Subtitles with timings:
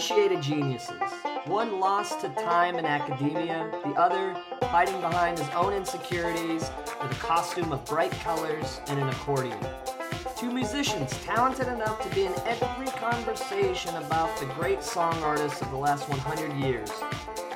[0.00, 0.94] geniuses.
[1.44, 6.70] One lost to time and academia, the other hiding behind his own insecurities
[7.02, 9.58] with a costume of bright colors and an accordion.
[10.36, 15.70] Two musicians talented enough to be in every conversation about the great song artists of
[15.70, 16.90] the last 100 years.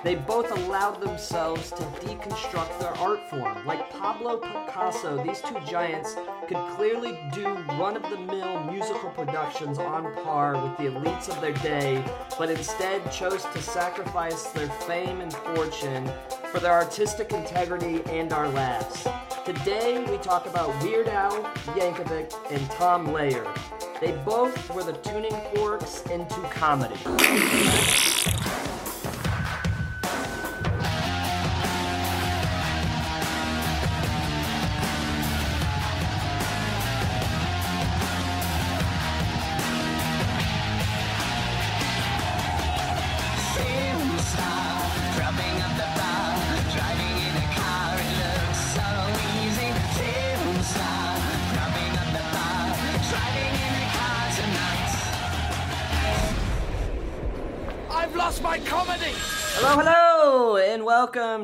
[0.04, 3.66] They both allowed themselves to deconstruct their art form.
[3.66, 6.14] Like Pablo Picasso, these two giants
[6.46, 7.46] could clearly do
[7.80, 12.04] run of the mill musical productions on par with the elites of their day,
[12.38, 16.06] but instead chose to sacrifice their fame and fortune
[16.52, 19.08] for their artistic integrity and our laughs.
[19.46, 21.42] Today, we talk about Weird Al
[21.78, 23.58] Yankovic and Tom Lehrer.
[24.02, 26.94] They both were the tuning forks into comedy.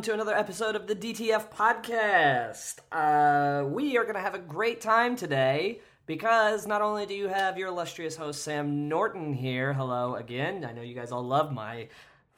[0.01, 2.79] Welcome to another episode of the DTF podcast.
[2.91, 7.29] Uh, we are going to have a great time today because not only do you
[7.29, 10.65] have your illustrious host Sam Norton here, hello again.
[10.65, 11.89] I know you guys all love my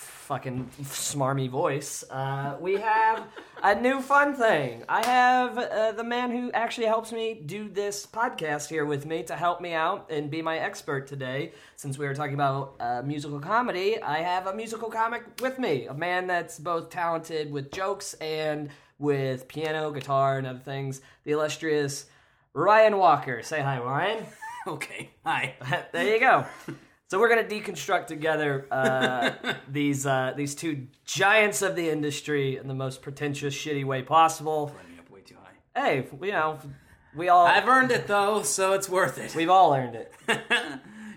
[0.03, 2.05] fucking smarmy voice.
[2.11, 3.25] Uh, we have
[3.63, 4.83] a new fun thing.
[4.89, 9.23] I have uh, the man who actually helps me do this podcast here with me
[9.25, 11.53] to help me out and be my expert today.
[11.77, 15.87] Since we were talking about uh, musical comedy, I have a musical comic with me,
[15.87, 21.01] a man that's both talented with jokes and with piano, guitar, and other things.
[21.25, 22.07] The illustrious
[22.55, 23.43] Ryan Walker.
[23.43, 24.25] Say hi, Ryan.
[24.65, 25.11] Okay.
[25.27, 25.55] Hi.
[25.93, 26.47] there you go.
[27.13, 29.33] So we're gonna deconstruct together uh,
[29.69, 34.73] these uh, these two giants of the industry in the most pretentious, shitty way possible.
[34.75, 35.53] Running up way too high.
[35.79, 36.59] Hey, you know,
[37.15, 39.35] we all I've earned it though, so it's worth it.
[39.35, 40.11] we've all earned it.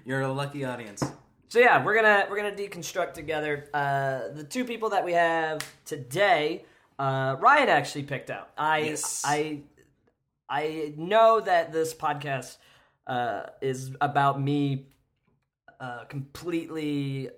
[0.05, 1.01] You're a lucky audience.
[1.47, 5.61] So yeah, we're gonna we're gonna deconstruct together uh, the two people that we have
[5.85, 6.65] today.
[6.99, 8.49] Uh, Ryan actually picked out.
[8.57, 9.21] I Yes.
[9.23, 9.61] I
[10.49, 12.57] I know that this podcast
[13.07, 14.87] uh, is about me
[15.79, 17.29] uh, completely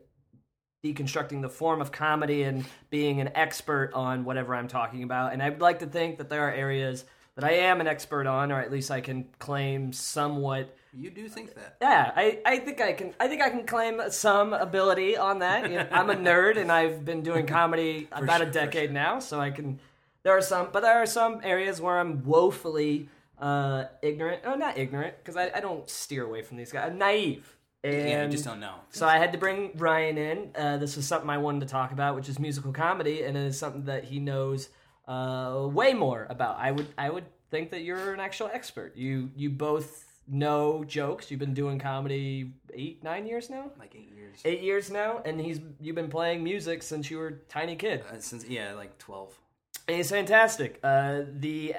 [0.84, 5.34] deconstructing the form of comedy and being an expert on whatever I'm talking about.
[5.34, 7.06] And I'd like to think that there are areas
[7.36, 11.28] that I am an expert on, or at least I can claim somewhat You do
[11.28, 11.78] think that.
[11.82, 15.70] yeah, I, I think I can I think I can claim some ability on that.
[15.70, 19.20] You know, I'm a nerd and I've been doing comedy about sure, a decade now,
[19.20, 19.80] so I can
[20.24, 23.08] there are some but there are some areas where I'm woefully
[23.40, 24.42] uh, ignorant.
[24.46, 26.90] Oh, not ignorant because I, I don't steer away from these guys.
[26.90, 27.57] I'm naive.
[27.96, 28.76] And yeah, you just don't know.
[28.90, 30.52] so I had to bring Ryan in.
[30.56, 33.44] Uh, this is something I wanted to talk about, which is musical comedy, and it
[33.46, 34.70] is something that he knows
[35.08, 36.58] uh, way more about.
[36.60, 38.96] I would I would think that you're an actual expert.
[38.98, 41.32] You you both know jokes.
[41.32, 43.72] You've been doing comedy eight nine years now.
[43.80, 44.40] Like eight years.
[44.44, 48.04] Eight years now, and he's you've been playing music since you were a tiny kid.
[48.12, 49.40] Uh, since yeah, like twelve.
[49.88, 50.80] And He's fantastic.
[50.84, 51.76] Uh, the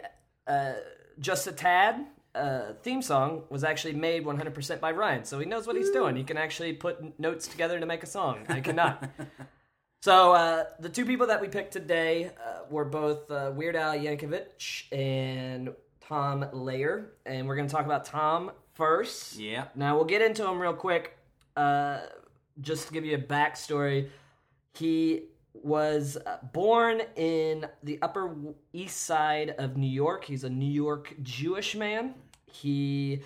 [0.47, 0.73] uh,
[1.21, 2.07] Just a Tad
[2.39, 6.17] uh, theme song was actually made 100% by Ryan, so he knows what he's doing.
[6.17, 8.45] He can actually put notes together to make a song.
[8.49, 9.11] I cannot.
[10.03, 13.95] so uh, the two people that we picked today uh, were both uh, Weird Al
[13.95, 19.37] Yankovic and Tom Lehrer, and we're going to talk about Tom first.
[19.37, 19.65] Yeah.
[19.75, 21.17] Now we'll get into him real quick.
[21.57, 22.01] Uh,
[22.61, 24.09] just to give you a backstory,
[24.75, 28.35] he was uh, born in the Upper
[28.73, 30.25] East Side of New York.
[30.25, 32.15] He's a New York Jewish man.
[32.53, 33.23] He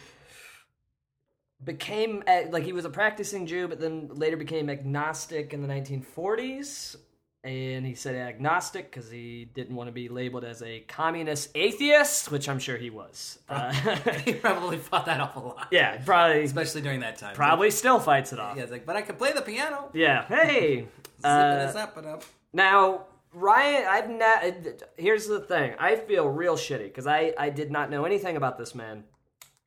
[1.65, 6.97] became like he was a practicing Jew, but then later became agnostic in the 1940s.
[7.45, 12.31] And he said agnostic because he didn't want to be labeled as a communist atheist,
[12.31, 13.41] which I'm sure he was.
[13.49, 13.73] Uh,
[14.25, 15.67] he probably fought that off a lot.
[15.73, 17.35] yeah, probably Especially during that time.
[17.35, 18.57] probably still fights it off.
[18.57, 19.91] Yeah, it's like, but I can play the piano.
[19.93, 20.25] Yeah.
[20.27, 20.87] Hey.
[21.25, 22.25] Uh, it up.
[22.53, 24.43] now, Ryan, I've not.
[24.97, 25.75] Here's the thing.
[25.79, 29.05] I feel real shitty because I I did not know anything about this man,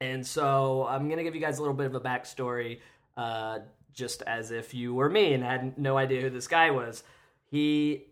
[0.01, 2.79] and so I'm gonna give you guys a little bit of a backstory,
[3.17, 3.59] uh,
[3.93, 7.03] just as if you were me and had no idea who this guy was.
[7.49, 8.07] He.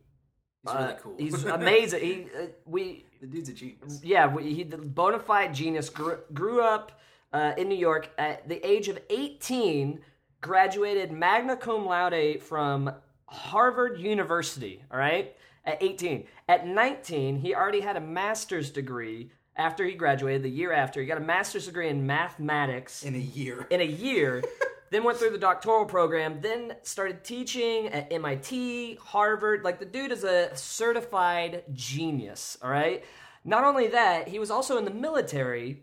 [0.65, 1.15] He's really uh, cool.
[1.19, 2.01] He's amazing.
[2.01, 4.00] He, uh, we The dude's a genius.
[4.03, 7.00] yeah, we, he the bona fide genius grew, grew up
[7.33, 10.00] uh, in New York at the age of 18,
[10.39, 12.94] graduated magna cum laude from
[13.25, 14.83] Harvard University.
[14.89, 15.35] All right,
[15.65, 16.27] at 18.
[16.47, 19.31] At 19, he already had a master's degree.
[19.55, 23.19] After he graduated, the year after, he got a master's degree in mathematics In a
[23.19, 23.67] year.
[23.69, 24.44] in a year.
[24.94, 29.63] then went through the doctoral program, then started teaching at MIT, Harvard.
[29.63, 33.03] Like the dude is a certified genius, all right?
[33.44, 35.81] Not only that, he was also in the military.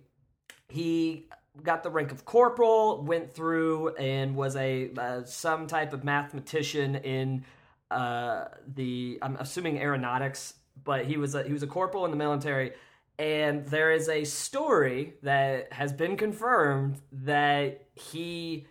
[0.69, 1.28] He
[1.62, 6.96] got the rank of corporal, went through and was a uh, some type of mathematician
[6.96, 7.44] in
[7.90, 8.44] uh,
[8.75, 12.73] the I'm assuming aeronautics, but he was a, he was a corporal in the military.
[13.20, 18.67] And there is a story that has been confirmed that he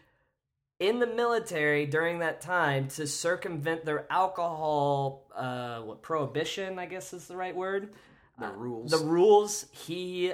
[0.80, 7.14] in the military during that time to circumvent their alcohol uh, what prohibition I guess
[7.14, 7.94] is the right word?
[8.40, 8.90] The rules.
[8.90, 9.68] the rules.
[9.72, 10.34] He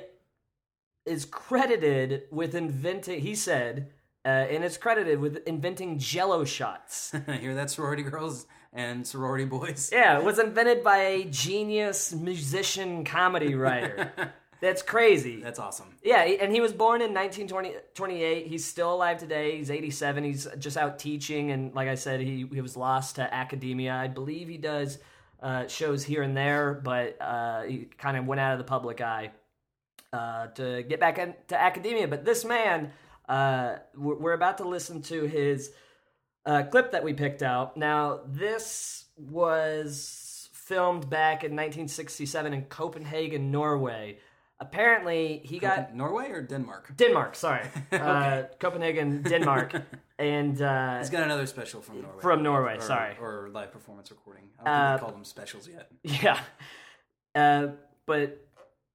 [1.05, 3.91] is credited with inventing he said
[4.23, 7.13] uh, and it's credited with inventing jello shots.
[7.27, 9.89] I Hear that, sorority girls and sorority boys?
[9.93, 14.11] yeah it was invented by a genius musician comedy writer
[14.61, 15.87] that's crazy That's awesome.
[16.03, 18.47] yeah, and he was born in 1928.
[18.47, 19.57] He's still alive today.
[19.57, 20.23] He's 87.
[20.23, 23.93] He's just out teaching, and like I said, he, he was lost to academia.
[23.93, 24.97] I believe he does
[25.41, 29.01] uh, shows here and there, but uh, he kind of went out of the public
[29.01, 29.31] eye
[30.13, 32.07] uh, to get back into academia.
[32.07, 32.91] But this man,
[33.29, 35.71] uh, we're, we're about to listen to his
[36.45, 37.75] uh, clip that we picked out.
[37.77, 44.19] Now, this was filmed back in 1967 in Copenhagen, Norway.
[44.59, 46.95] Apparently, he got Norway or Denmark?
[46.95, 47.35] Denmark.
[47.35, 49.73] Sorry, uh, Copenhagen, Denmark,
[50.19, 52.21] and uh, He's got another special from Norway.
[52.21, 53.17] From Norway, Or- sorry.
[53.21, 54.43] Or live performance recording.
[54.59, 55.91] I don't Uh, think they call them specials yet.
[56.23, 56.39] yeah.
[57.35, 57.67] Uh,
[58.05, 58.47] but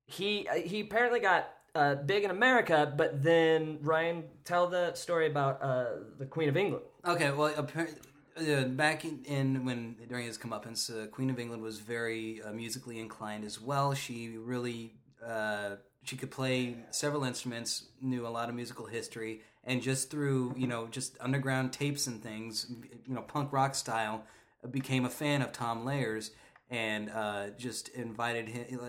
[0.06, 2.93] he he apparently got uh, big in America.
[2.96, 5.84] But then Ryan, tell the story about uh,
[6.19, 6.84] the Queen of England.
[7.05, 7.96] Okay, well, appar-
[8.37, 12.52] uh, back in, in when during his comeuppance, uh, Queen of England was very uh,
[12.52, 13.94] musically inclined as well.
[13.94, 14.94] She really
[15.26, 20.55] uh, she could play several instruments, knew a lot of musical history, and just through
[20.56, 22.66] you know just underground tapes and things,
[23.06, 24.25] you know, punk rock style,
[24.70, 26.31] became a fan of Tom Lehrer's.
[26.70, 28.81] And uh, just invited him,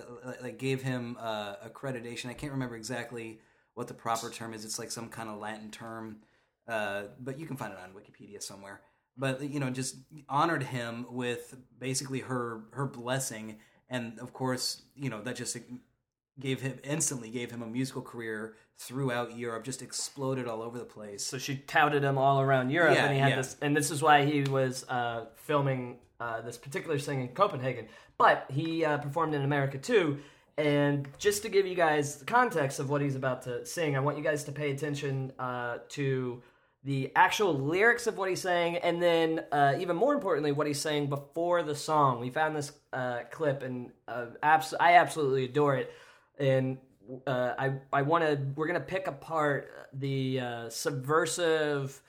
[0.41, 2.29] like gave him uh, accreditation.
[2.29, 3.39] I can't remember exactly
[3.73, 4.63] what the proper term is.
[4.63, 6.17] It's like some kind of Latin term
[6.67, 8.81] uh, but you can find it on Wikipedia somewhere.
[9.17, 9.97] But you know, just
[10.29, 15.57] honored him with basically her her blessing, and of course, you know that just
[16.39, 19.63] gave him instantly gave him a musical career throughout Europe.
[19.63, 21.25] Just exploded all over the place.
[21.25, 23.35] So she touted him all around Europe, Yeah, and he had yeah.
[23.37, 27.87] this, and this is why he was uh, filming uh, this particular thing in Copenhagen.
[28.17, 30.19] But he uh, performed in America too.
[30.57, 33.99] And just to give you guys the context of what he's about to sing, I
[33.99, 36.41] want you guys to pay attention uh, to
[36.83, 40.81] the actual lyrics of what he's saying, and then uh, even more importantly, what he's
[40.81, 42.19] saying before the song.
[42.19, 45.91] We found this uh, clip, and uh, abs- I absolutely adore it.
[46.41, 46.77] And
[47.27, 52.01] uh, I I want to we're gonna pick apart the uh, subversive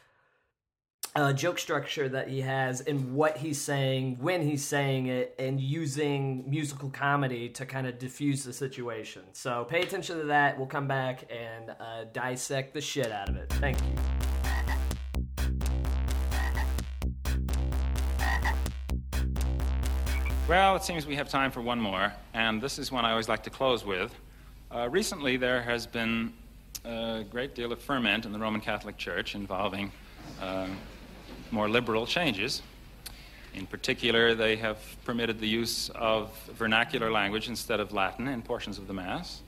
[1.14, 5.61] uh, joke structure that he has and what he's saying when he's saying it, and
[5.61, 9.23] using musical comedy to kind of diffuse the situation.
[9.32, 10.56] So pay attention to that.
[10.56, 13.50] We'll come back and uh, dissect the shit out of it.
[13.55, 14.31] Thank you.
[20.48, 23.28] Well, it seems we have time for one more, and this is one I always
[23.28, 24.12] like to close with.
[24.72, 26.32] Uh, recently, there has been
[26.84, 29.92] a great deal of ferment in the Roman Catholic Church involving
[30.40, 30.66] uh,
[31.52, 32.61] more liberal changes.
[33.54, 38.78] In particular, they have permitted the use of vernacular language instead of Latin in portions
[38.78, 39.42] of the Mass.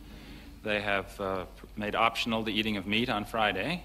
[0.63, 1.47] They have uh,
[1.77, 3.83] made optional the eating of meat on Friday.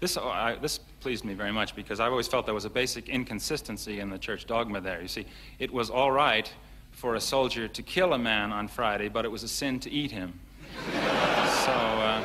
[0.00, 3.08] This, I, this pleased me very much because I've always felt there was a basic
[3.08, 5.02] inconsistency in the church dogma there.
[5.02, 5.26] You see,
[5.58, 6.50] it was all right
[6.92, 9.90] for a soldier to kill a man on Friday, but it was a sin to
[9.90, 10.38] eat him.
[10.92, 12.22] so, uh,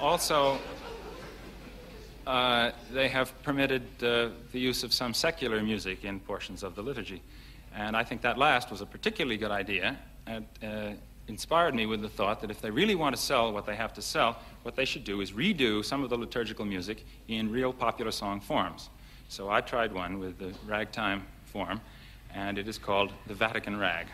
[0.00, 0.58] also,
[2.26, 6.82] uh, they have permitted uh, the use of some secular music in portions of the
[6.82, 7.22] liturgy.
[7.72, 9.96] And I think that last was a particularly good idea.
[10.26, 10.90] And uh,
[11.28, 13.92] inspired me with the thought that if they really want to sell what they have
[13.94, 17.72] to sell, what they should do is redo some of the liturgical music in real
[17.72, 18.90] popular song forms.
[19.28, 21.80] So I tried one with the ragtime form,
[22.34, 24.06] and it is called the Vatican Rag.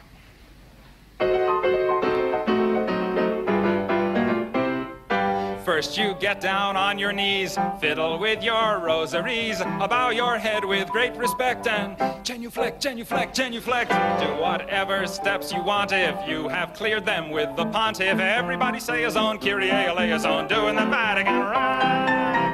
[5.70, 10.88] First, you get down on your knees, fiddle with your rosaries, bow your head with
[10.88, 13.90] great respect, and genuflect, genuflect, genuflect.
[14.20, 18.18] Do whatever steps you want if you have cleared them with the pontiff.
[18.18, 22.50] Everybody say his own Kyrie eleison, doing the Vatican rag.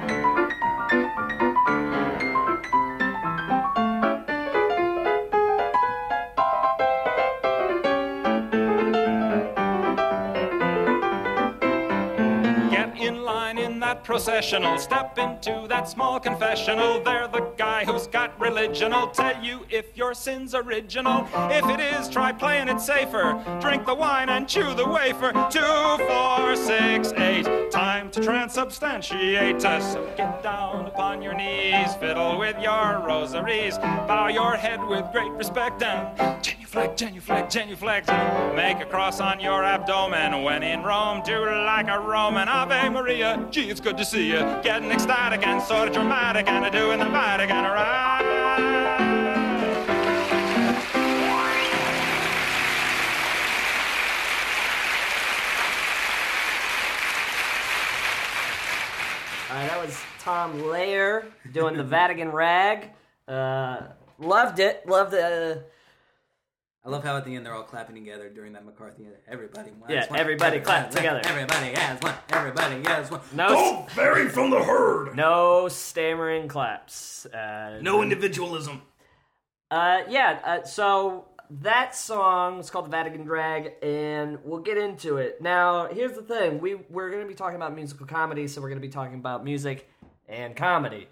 [14.06, 14.78] Processional.
[14.78, 17.02] Step into that small confessional.
[17.02, 18.92] They're the guy who's got religion.
[18.92, 21.26] I'll tell you if your sin's original.
[21.50, 23.42] If it is, try playing it safer.
[23.60, 25.32] Drink the wine and chew the wafer.
[25.50, 27.70] Two, four, six, eight.
[27.72, 29.94] Time to transubstantiate us.
[29.94, 31.92] So get down upon your knees.
[31.96, 33.76] Fiddle with your rosaries.
[33.78, 36.44] Bow your head with great respect and
[36.76, 38.54] genuflect, genuflect, genuflect.
[38.54, 40.42] Make a cross on your abdomen.
[40.42, 42.48] When in Rome, do like a Roman.
[42.48, 43.46] Ave Maria.
[43.50, 44.40] Gee, it's good to see you.
[44.62, 48.20] Getting ecstatic and sort of dramatic and doing the Vatican right.
[59.48, 62.90] Uh, that was Tom Lehrer doing the Vatican rag.
[63.26, 63.78] Uh,
[64.18, 64.86] loved it.
[64.86, 65.64] Loved the.
[66.86, 69.08] I love how at the end they're all clapping together during that McCarthy.
[69.26, 70.20] Everybody, has Yeah, one.
[70.20, 71.20] everybody clap together.
[71.24, 72.14] Everybody has one.
[72.30, 73.20] Everybody has one.
[73.34, 75.16] no, Don't vary from the herd.
[75.16, 77.26] no stammering claps.
[77.26, 78.82] Uh, No individualism.
[79.68, 80.38] Uh, yeah.
[80.44, 85.42] Uh, so that song is called the Vatican Rag, and we'll get into it.
[85.42, 88.68] Now, here's the thing: we we're going to be talking about musical comedy, so we're
[88.68, 89.90] going to be talking about music
[90.28, 91.08] and comedy.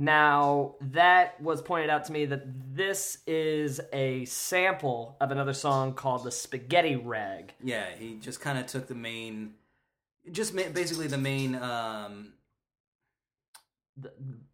[0.00, 5.94] Now, that was pointed out to me that this is a sample of another song
[5.94, 7.52] called the Spaghetti Rag.
[7.60, 9.54] Yeah, he just kind of took the main,
[10.30, 12.34] just ma- basically the main um,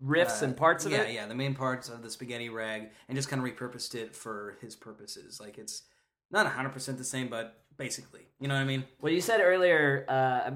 [0.02, 1.08] Riffs uh, and parts of yeah, it.
[1.08, 4.16] Yeah, yeah, the main parts of the spaghetti rag, and just kind of repurposed it
[4.16, 5.40] for his purposes.
[5.40, 5.82] Like it's
[6.30, 8.84] not hundred percent the same, but basically, you know what I mean?
[9.00, 10.50] Well, you said earlier, uh,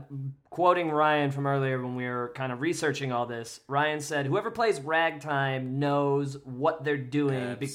[0.50, 4.50] quoting Ryan from earlier when we were kind of researching all this, Ryan said, Whoever
[4.50, 7.68] plays ragtime knows what they're doing be-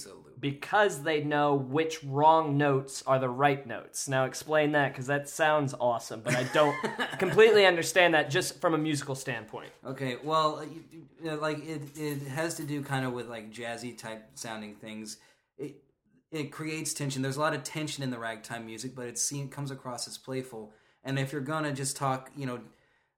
[0.44, 4.10] because they know which wrong notes are the right notes.
[4.10, 6.76] Now, explain that because that sounds awesome, but I don't
[7.18, 9.72] completely understand that just from a musical standpoint.
[9.86, 13.54] Okay, well, you, you know, like it, it has to do kind of with like
[13.54, 15.16] jazzy type sounding things.
[15.58, 15.78] It
[16.34, 17.22] it creates tension.
[17.22, 20.18] There's a lot of tension in the ragtime music, but it seen, comes across as
[20.18, 20.74] playful.
[21.04, 22.60] And if you're gonna just talk, you know,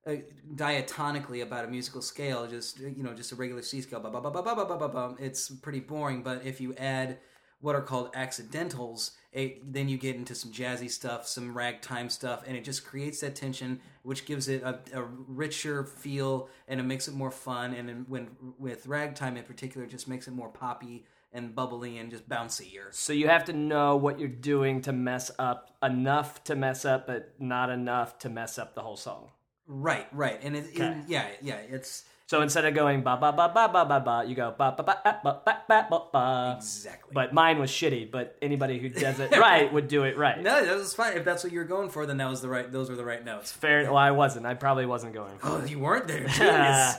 [0.05, 0.17] uh,
[0.53, 4.21] diatonically about a musical scale, just you know, just a regular C scale, ba ba
[4.21, 6.21] ba ba ba ba ba, ba, it's pretty boring.
[6.21, 7.17] But if you add
[7.61, 12.43] what are called accidentals, it, then you get into some jazzy stuff, some ragtime stuff,
[12.45, 16.83] and it just creates that tension, which gives it a, a richer feel and it
[16.83, 17.73] makes it more fun.
[17.73, 18.29] And when
[18.59, 21.05] with ragtime in particular, just makes it more poppy
[21.35, 22.91] and bubbly and just bouncier.
[22.91, 27.05] So you have to know what you're doing to mess up enough to mess up,
[27.07, 29.29] but not enough to mess up the whole song.
[29.67, 30.83] Right, right, and it, Okay.
[30.83, 34.23] and yeah, yeah, it's So instead of going ba ba ba ba ba ba ba,
[34.27, 37.11] you go ba ba ba ba ba ba ba exactly.
[37.13, 38.09] But mine was shitty.
[38.11, 40.41] But anybody who does it right would do it right.
[40.41, 41.17] no, that was fine.
[41.17, 42.71] If that's what you were going for, then that was the right.
[42.71, 43.51] Those were the right notes.
[43.51, 43.83] Fair.
[43.85, 44.45] Well, I wasn't.
[44.45, 45.37] I probably wasn't going.
[45.39, 46.23] For Oh, you weren't there.
[46.23, 46.29] it.
[46.31, 46.95] Genius.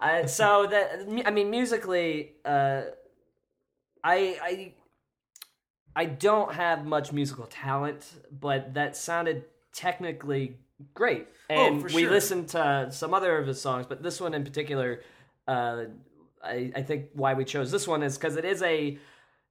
[0.00, 2.82] Uh, so that I mean, musically, uh,
[4.04, 4.74] I I
[5.94, 10.56] I don't have much musical talent, but that sounded technically
[10.94, 11.28] great.
[11.50, 12.10] And for we sure.
[12.10, 15.02] listened to some other of his songs, but this one in particular,
[15.46, 15.84] uh,
[16.42, 18.98] I, I think why we chose this one is because it is a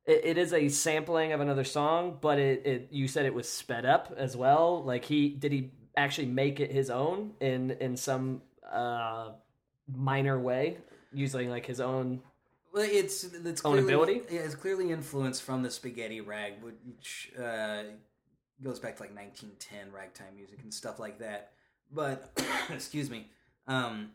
[0.05, 3.47] it, it is a sampling of another song, but it, it you said it was
[3.47, 4.83] sped up as well.
[4.83, 8.41] Like he did he actually make it his own in in some
[8.71, 9.31] uh,
[9.93, 10.77] minor way,
[11.13, 12.21] using like his own
[12.73, 14.21] Well, it's it's clearly.
[14.29, 17.83] Yeah, it's clearly influenced from the spaghetti rag, which uh,
[18.63, 21.51] goes back to like 1910 ragtime music and stuff like that.
[21.91, 22.31] But
[22.69, 23.27] excuse me,
[23.67, 24.11] um,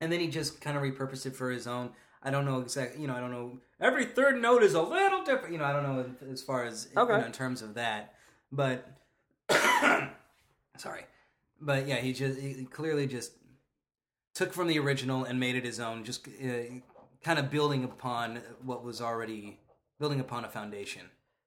[0.00, 1.90] and then he just kind of repurposed it for his own.
[2.22, 3.00] I don't know exactly.
[3.00, 3.58] You know, I don't know.
[3.80, 5.52] Every third note is a little different.
[5.52, 7.18] You know, I don't know as far as you Okay.
[7.18, 8.14] know, in terms of that.
[8.52, 8.86] But
[10.76, 11.06] sorry,
[11.60, 13.32] but yeah, he just he clearly just
[14.34, 16.80] took from the original and made it his own, just uh,
[17.24, 19.58] kind of building upon what was already
[19.98, 21.02] building upon a foundation,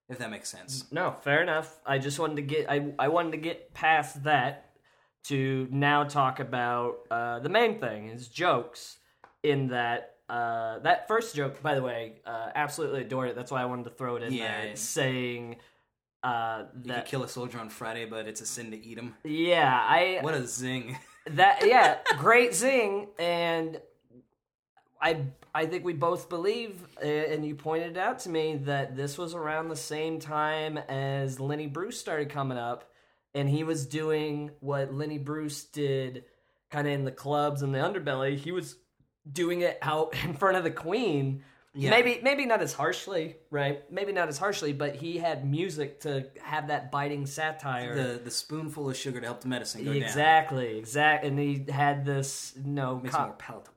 [0.10, 0.86] if that makes sense.
[0.92, 1.80] No, fair enough.
[1.86, 4.70] I just wanted to get I I wanted to get past that
[5.26, 8.98] to now talk about uh, the main thing is jokes.
[9.42, 13.36] In that uh, that first joke, by the way, uh, absolutely adored it.
[13.36, 14.62] That's why I wanted to throw it in Yeah.
[14.68, 15.58] there, saying
[16.24, 18.98] uh, You could that kill a soldier on Friday, but it's a sin to eat
[18.98, 19.16] him.
[19.26, 20.98] yeah, I What a zing!
[21.28, 23.82] that yeah, great zing, and
[25.04, 29.18] I I think we both believe, uh, and you pointed out to me that this
[29.18, 32.90] was around the same time as Lenny Bruce started coming up,
[33.36, 36.24] and he was doing what Lenny Bruce did,
[36.72, 38.38] kind of in the clubs and the underbelly.
[38.38, 38.78] He was
[39.30, 41.44] doing it out in front of the Queen,
[41.76, 41.90] Yeah.
[41.90, 43.92] Maybe maybe not as harshly, right?
[43.92, 47.96] Maybe not as harshly, but he had music to have that biting satire.
[47.96, 50.02] the the spoonful of sugar to help the medicine go down.
[50.02, 53.73] exactly, exact, and he had this, know, Makes co- more palatable.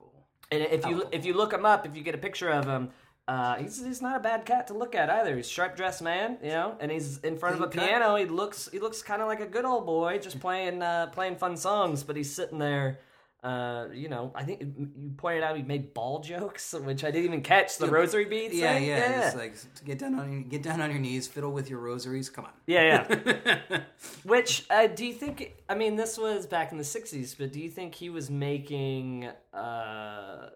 [0.51, 2.89] And if you if you look him up, if you get a picture of him,
[3.27, 5.35] uh, he's he's not a bad cat to look at either.
[5.35, 7.85] He's a sharp dressed man, you know, and he's in front of a cut.
[7.85, 8.15] piano.
[8.15, 11.35] He looks he looks kind of like a good old boy, just playing uh, playing
[11.35, 12.03] fun songs.
[12.03, 12.99] But he's sitting there.
[13.43, 17.25] Uh, you know, I think you pointed out he made ball jokes, which I didn't
[17.25, 17.77] even catch.
[17.77, 18.55] The rosary beads.
[18.55, 18.85] Yeah, thing?
[18.87, 18.97] yeah.
[18.97, 21.79] yeah, It's like get down on your, get down on your knees, fiddle with your
[21.79, 22.29] rosaries.
[22.29, 22.51] Come on.
[22.65, 23.79] yeah, yeah.
[24.23, 25.53] Which uh, do you think?
[25.69, 29.29] I mean, this was back in the '60s, but do you think he was making
[29.53, 30.49] uh,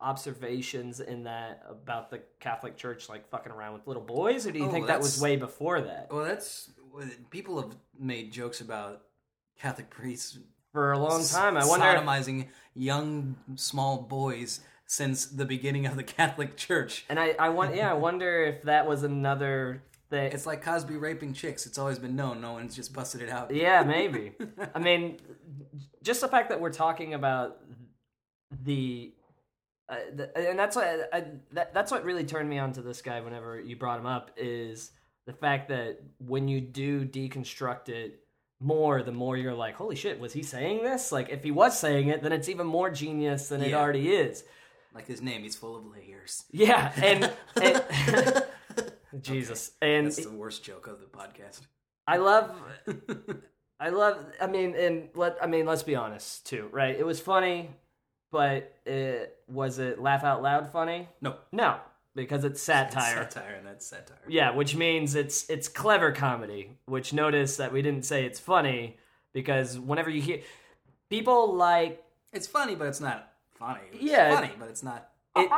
[0.00, 4.58] observations in that about the Catholic Church, like fucking around with little boys, or do
[4.58, 6.08] you Oh, think that was way before that?
[6.10, 6.70] Well, that's
[7.30, 9.02] people have made jokes about
[9.58, 10.38] Catholic priests
[10.74, 11.86] For a long time, I wonder.
[11.86, 17.04] sodomizing young small boys since the beginning of the Catholic Church.
[17.08, 20.32] And I, I want, yeah, I wonder if that was another thing.
[20.32, 21.64] It's like Cosby raping chicks.
[21.64, 22.40] It's always been known.
[22.40, 23.54] No one's just busted it out.
[23.54, 24.32] Yeah, maybe.
[24.74, 25.20] I mean,
[26.02, 27.58] just the fact that we're talking about
[28.64, 29.14] the,
[29.88, 33.00] uh, the and that's what I, that, that's what really turned me on to this
[33.00, 33.20] guy.
[33.20, 34.90] Whenever you brought him up, is
[35.26, 38.23] the fact that when you do deconstruct it
[38.60, 41.12] more, the more you're like, holy shit, was he saying this?
[41.12, 44.44] Like, if he was saying it, then it's even more genius than it already is.
[44.94, 46.44] Like his name, he's full of layers.
[46.52, 48.44] Yeah, and, and
[49.20, 51.60] Jesus, and That's the worst joke of the podcast.
[52.06, 52.54] I love
[53.80, 56.94] I love I mean and let I mean let's be honest too, right?
[56.96, 57.70] It was funny,
[58.30, 61.08] but it was it laugh out loud funny?
[61.20, 61.78] No, No,
[62.14, 63.28] because it's satire.
[63.30, 64.18] satire, and that's satire.
[64.28, 68.96] Yeah, which means it's it's clever comedy, which notice that we didn't say it's funny
[69.32, 70.40] because whenever you hear
[71.10, 72.02] people like
[72.32, 73.80] It's funny, but it's not funny.
[73.92, 74.34] It's Yeah.
[74.34, 75.08] funny, but it's not.
[75.36, 75.50] It,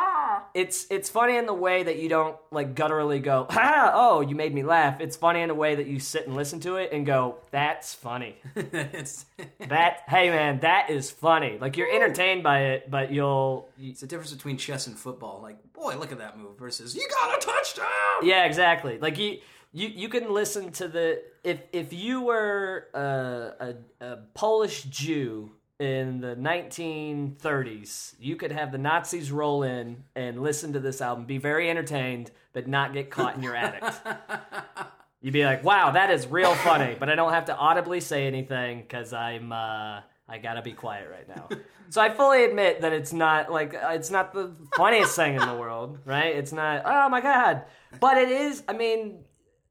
[0.55, 4.35] it's it's funny in the way that you don't like gutturally go, "Ha, oh, you
[4.35, 6.93] made me laugh." It's funny in a way that you sit and listen to it
[6.93, 9.27] and go, "That's funny." it's
[9.69, 11.59] That hey man, that is funny.
[11.61, 15.41] Like you're entertained by it, but you'll you, it's the difference between chess and football.
[15.43, 17.87] Like, boy, look at that move versus you got a touchdown.
[18.23, 18.99] yeah, exactly.
[18.99, 19.39] Like you
[19.73, 25.51] you you can listen to the if if you were a, a, a Polish Jew
[25.79, 31.27] in the 1930s, you could have the Nazis roll in and listen to this album,
[31.27, 33.85] be very entertained, but not get caught in your attic.
[35.21, 38.27] You'd be like, "Wow, that is real funny," but I don't have to audibly say
[38.27, 41.49] anything because I'm uh, I gotta be quiet right now.
[41.89, 45.47] So I fully admit that it's not like uh, it's not the funniest thing in
[45.47, 46.35] the world, right?
[46.35, 46.83] It's not.
[46.85, 47.63] Oh my god,
[48.01, 48.65] but it is.
[48.67, 49.21] I mean,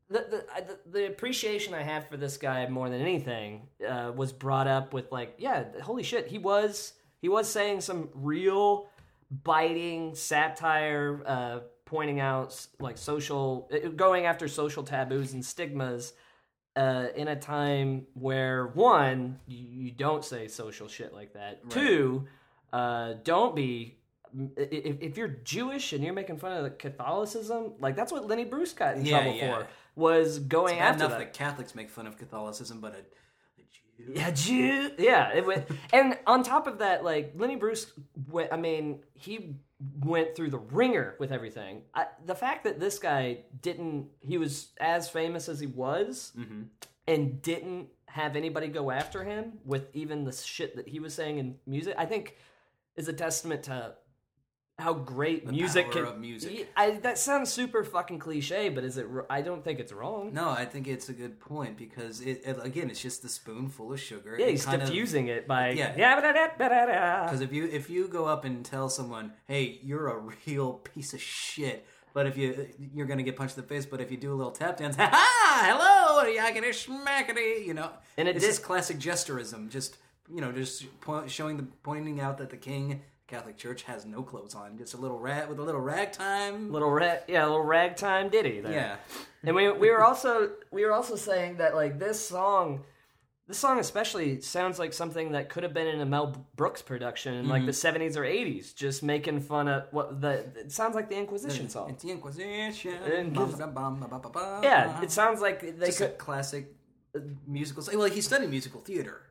[0.10, 4.68] the the the, appreciation I have for this guy more than anything uh, was brought
[4.68, 8.88] up with like, yeah, holy shit, he was he was saying some real
[9.44, 16.14] biting satire, uh, pointing out like social, uh, going after social taboos and stigmas.
[16.78, 21.70] Uh, in a time where one, you, you don't say social shit like that.
[21.70, 22.28] Two,
[22.74, 23.98] uh, don't be.
[24.58, 28.74] If, if you're Jewish and you're making fun of Catholicism, like that's what Lenny Bruce
[28.74, 29.58] got in Yeah, trouble yeah.
[29.60, 31.34] for, was going Bad after enough that.
[31.34, 32.98] Catholics make fun of Catholicism, but a,
[33.62, 34.14] a Jew.
[34.14, 34.92] Yeah, Jew.
[34.98, 37.92] Yeah, it went, and on top of that, like Lenny Bruce,
[38.30, 39.56] went, I mean, he
[40.00, 41.84] went through the ringer with everything.
[41.94, 46.64] I, the fact that this guy didn't, he was as famous as he was, mm-hmm.
[47.08, 51.38] and didn't have anybody go after him with even the shit that he was saying
[51.38, 52.38] in music, I think,
[52.96, 53.96] is a testament to
[54.78, 56.14] how great music power can.
[56.14, 56.68] of music.
[56.76, 59.08] I, that sounds super fucking cliche, but is it?
[59.30, 60.34] I don't think it's wrong.
[60.34, 63.94] No, I think it's a good point because it, it again, it's just the spoonful
[63.94, 64.36] of sugar.
[64.38, 65.94] Yeah, he's kind of- diffusing it by Yeah.
[65.98, 67.24] yeah.
[67.26, 71.14] Because if you if you go up and tell someone, "Hey, you're a real piece
[71.14, 74.18] of shit," but if you you're gonna get punched in the face, but if you
[74.18, 78.44] do a little tap dance, ha ha, hello, yakety schmackety, you know, And it it's
[78.44, 79.98] did- just classic gesturism, just
[80.34, 84.22] you know, just po- showing the pointing out that the king Catholic Church has no
[84.22, 86.72] clothes on, just a little rat with a little ragtime.
[86.72, 88.72] little rat, yeah, a little ragtime ditty there.
[88.72, 88.96] yeah,
[89.44, 92.84] and we we were also we were also saying that like this song,
[93.48, 97.34] this song especially sounds like something that could have been in a Mel Brooks production
[97.34, 100.46] in like the seventies or eighties, just making fun of what the.
[100.56, 101.90] It sounds like the Inquisition song.
[101.90, 102.94] it's the Inquisition.
[104.64, 106.18] Yeah, it sounds like they just a could.
[106.20, 106.76] classic
[107.16, 107.84] uh, musical.
[107.98, 109.22] Well, he studied musical theater,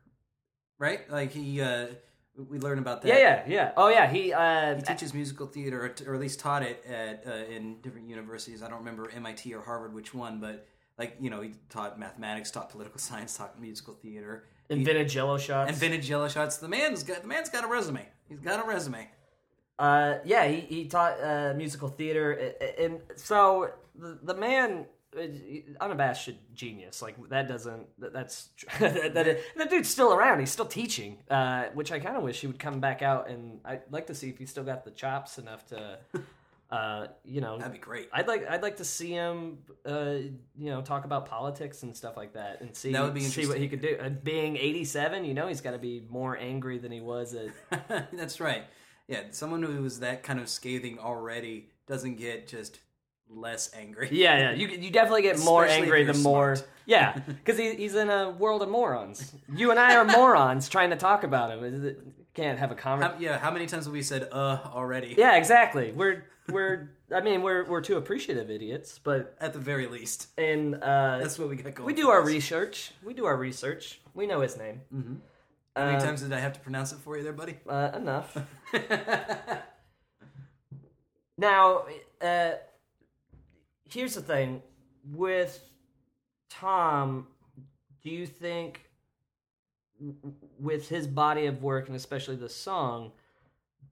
[0.79, 1.09] right?
[1.11, 1.87] Like he, uh,
[2.37, 3.09] we learn about that.
[3.09, 3.73] Yeah, yeah, yeah.
[3.77, 4.33] Oh yeah, he.
[4.33, 7.81] uh He teaches musical theater, or, t- or at least taught it at uh, in
[7.81, 8.62] different universities.
[8.62, 10.66] I don't remember MIT or Harvard which one, but
[10.99, 15.70] like you know, he taught mathematics, taught political science, taught musical theater, Invented Jello shots.
[15.70, 16.57] and vintage Jello shots.
[16.57, 18.07] The man's got the man's got a resume.
[18.29, 19.09] He's got a resume.
[19.79, 24.87] Uh, yeah, he, he taught uh, musical theater, and so the, the man,
[25.81, 27.03] unabashed genius.
[27.03, 28.50] Like that doesn't that's
[28.81, 30.40] that, that that dude's still around.
[30.40, 33.29] He's still teaching, uh, which I kind of wish he would come back out.
[33.29, 35.98] And I'd like to see if he still got the chops enough to,
[36.70, 38.09] uh, you know, That'd be great.
[38.12, 40.14] I'd like I'd like to see him, uh,
[40.57, 43.68] you know, talk about politics and stuff like that, and see That see what he
[43.68, 43.96] could do.
[44.00, 48.11] Uh, being 87, you know, he's got to be more angry than he was at.
[48.12, 48.64] That's right.
[49.07, 52.79] Yeah, someone who was that kind of scathing already doesn't get just
[53.29, 54.09] less angry.
[54.13, 54.53] Yeah, yeah.
[54.53, 56.57] You you definitely get more Especially angry the more.
[56.57, 56.69] smart.
[56.87, 59.33] Yeah, because he, he's in a world of morons.
[59.57, 61.65] You and I are morons trying to talk about him.
[61.87, 61.99] It-
[62.35, 63.23] Can't have a conversation.
[63.23, 65.15] yeah, how many times have we said "uh" already?
[65.17, 65.93] Yeah, exactly.
[65.93, 66.91] We're we're.
[67.11, 71.39] I mean, we're we're two appreciative idiots, but At the very least, and uh, that's
[71.39, 71.87] what we got going.
[71.87, 72.27] we do our us.
[72.27, 72.93] research.
[73.03, 74.01] We do our research.
[74.13, 74.83] We know his name.
[74.95, 75.15] Mm-hmm.
[75.77, 77.57] How many Uh, times did I have to pronounce it for you, there, buddy?
[77.67, 78.37] Uh, enough.
[81.39, 81.85] now,
[82.21, 82.53] uh,
[83.88, 84.62] here's the thing
[85.12, 85.61] with
[86.51, 87.27] Tom.
[88.03, 88.90] Do you think,
[90.59, 93.12] with his body of work and especially the song,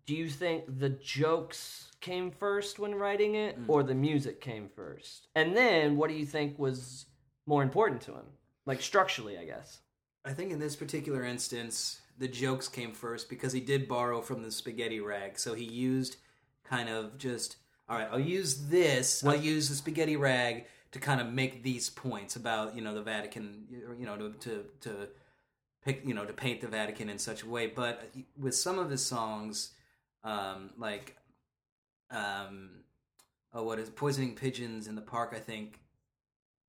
[0.05, 3.64] do you think the jokes came first when writing it, mm.
[3.68, 5.28] or the music came first?
[5.35, 7.07] And then, what do you think was
[7.46, 8.26] more important to him,
[8.66, 9.78] like structurally, I guess?
[10.24, 14.42] I think in this particular instance, the jokes came first because he did borrow from
[14.42, 15.38] the spaghetti rag.
[15.38, 16.16] So he used
[16.64, 17.57] kind of just,
[17.88, 21.90] all right, I'll use this, I'll use the spaghetti rag to kind of make these
[21.90, 23.64] points about, you know, the Vatican,
[23.99, 25.09] you know, to, to, to
[25.85, 27.66] pick, you know, to paint the Vatican in such a way.
[27.66, 29.73] But with some of his songs,
[30.23, 31.16] um, like,
[32.11, 32.71] um,
[33.55, 35.81] oh, what is Poisoning Pigeons in the Park, I think,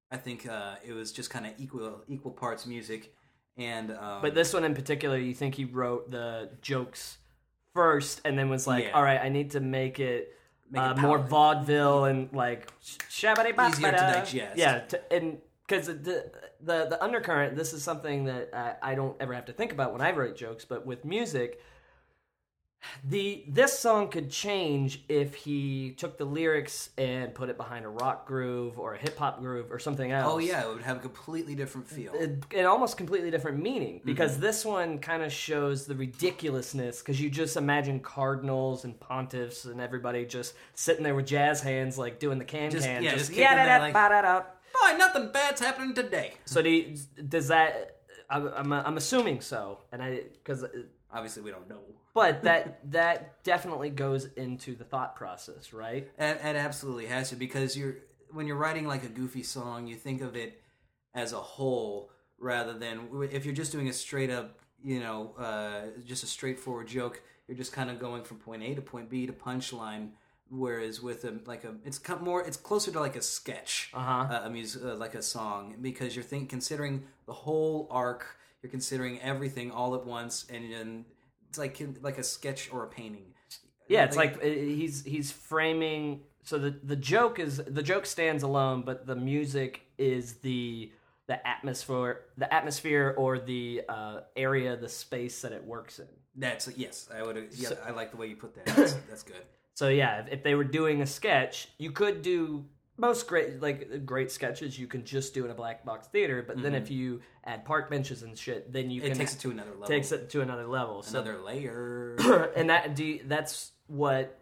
[0.10, 3.13] I think uh, it was just kind of equal equal parts music
[3.58, 7.17] and um, But this one in particular, you think he wrote the jokes
[7.73, 8.91] first, and then was like, Yeah.
[8.91, 10.36] "All right, I need to make it,
[10.76, 12.71] uh, more vaudeville and like
[13.10, 14.58] shabby Easier to digest.
[14.58, 19.15] Yeah, to, and because the, the the undercurrent, this is something that I, I don't
[19.19, 21.62] ever have to think about when I write jokes, but with music.
[23.04, 27.89] The this song could change if he took the lyrics and put it behind a
[27.89, 30.98] rock groove or a hip hop groove or something else oh yeah, it would have
[30.98, 32.13] a completely different feel.
[32.13, 34.06] it, it almost completely different meaning Mm-hmm.
[34.08, 39.65] because this one kind of shows the ridiculousness because you just imagine cardinals and pontiffs
[39.65, 43.15] and everybody just sitting there with jazz hands like doing the can Just- can yeah,
[43.15, 44.41] just yeah that, like- da da da
[44.82, 46.34] Boy, nothing bad's happening today.
[46.46, 46.98] so do you,
[47.30, 47.98] does that
[48.30, 50.65] I'm I'm assuming so and I because
[51.13, 51.82] Obviously, we don't know.
[52.13, 57.36] but that that definitely goes into the thought process right It, it absolutely has to
[57.36, 57.95] because you're
[58.32, 60.62] when you're writing like a goofy song, you think of it
[61.13, 65.82] as a whole rather than if you're just doing a straight up, you know, uh,
[66.06, 67.21] just a straightforward joke.
[67.47, 70.10] You're just kind of going from point A to point B to punchline.
[70.49, 74.28] Whereas with a like a, it's more, it's closer to like a sketch, Uh-huh.
[74.34, 78.38] uh, a music, uh, like a song, because you're think considering the whole arc.
[78.63, 81.06] You're considering everything all at once, and then
[81.49, 83.26] it's like like a sketch or a painting.
[83.89, 86.21] Yeah, it's like uh, he's he's framing.
[86.43, 90.91] So the the joke is the joke stands alone, but the music is the
[91.28, 96.08] the atmosphere, the atmosphere or the uh, area, the space that it works in.
[96.36, 97.49] That's yes, I would.
[97.52, 98.65] Yeah, I like the way you put that.
[98.76, 99.43] That's, that's good.
[99.76, 102.65] So yeah, if, if they were doing a sketch, you could do
[102.97, 104.77] most great like great sketches.
[104.77, 107.89] You can just do in a black box theater, but then if you add park
[107.89, 109.08] benches and shit, then you Mm-hmm.
[109.08, 109.88] It can takes it to another level.
[109.88, 111.01] takes it to another level.
[111.01, 112.15] So another layer.
[112.56, 114.39] and that do you- that's what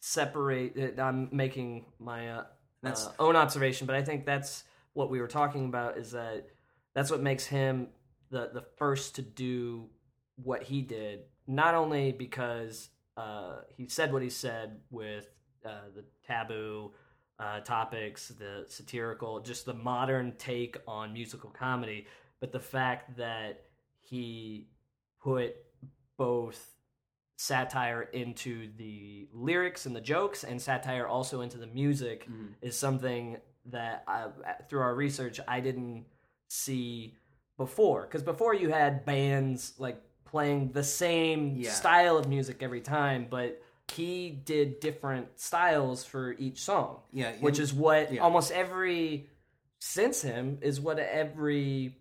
[0.00, 2.44] separate i'm making my uh,
[2.82, 6.46] That's- uh, own observation but i think that's what we were talking about is that
[6.94, 7.88] that's what makes him
[8.30, 9.88] the the first to do
[10.36, 15.26] what he did not only because uh, he said what he said with
[15.64, 16.92] uh, the taboo
[17.38, 22.06] uh, topics the satirical just the modern take on musical comedy
[22.40, 23.64] but the fact that
[24.00, 24.68] he
[25.22, 25.54] put
[26.16, 26.72] both
[27.38, 32.46] satire into the lyrics and the jokes and satire also into the music Mm-hmm.
[32.62, 34.26] is something that I,
[34.68, 36.06] through our research I didn't
[36.48, 37.16] see
[37.58, 41.70] before because before you had bands like playing the same Yeah.
[41.72, 43.60] style of music every time but
[43.92, 48.20] he did different styles for each song Yeah, which is what yeah.
[48.20, 49.28] almost every
[49.78, 51.96] since him is what every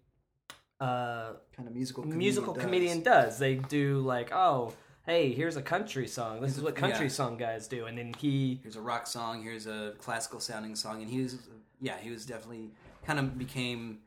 [0.79, 2.63] uh kind of musical comedian musical does.
[2.63, 3.39] comedian does.
[3.39, 4.73] They do like, oh,
[5.05, 6.41] hey, here's a country song.
[6.41, 7.11] This is what country yeah.
[7.11, 9.43] song guys do, and then he, Here's a rock song.
[9.43, 11.37] Here's a classical sounding song, and he was,
[11.79, 12.71] yeah, he was definitely
[13.05, 13.99] kind of became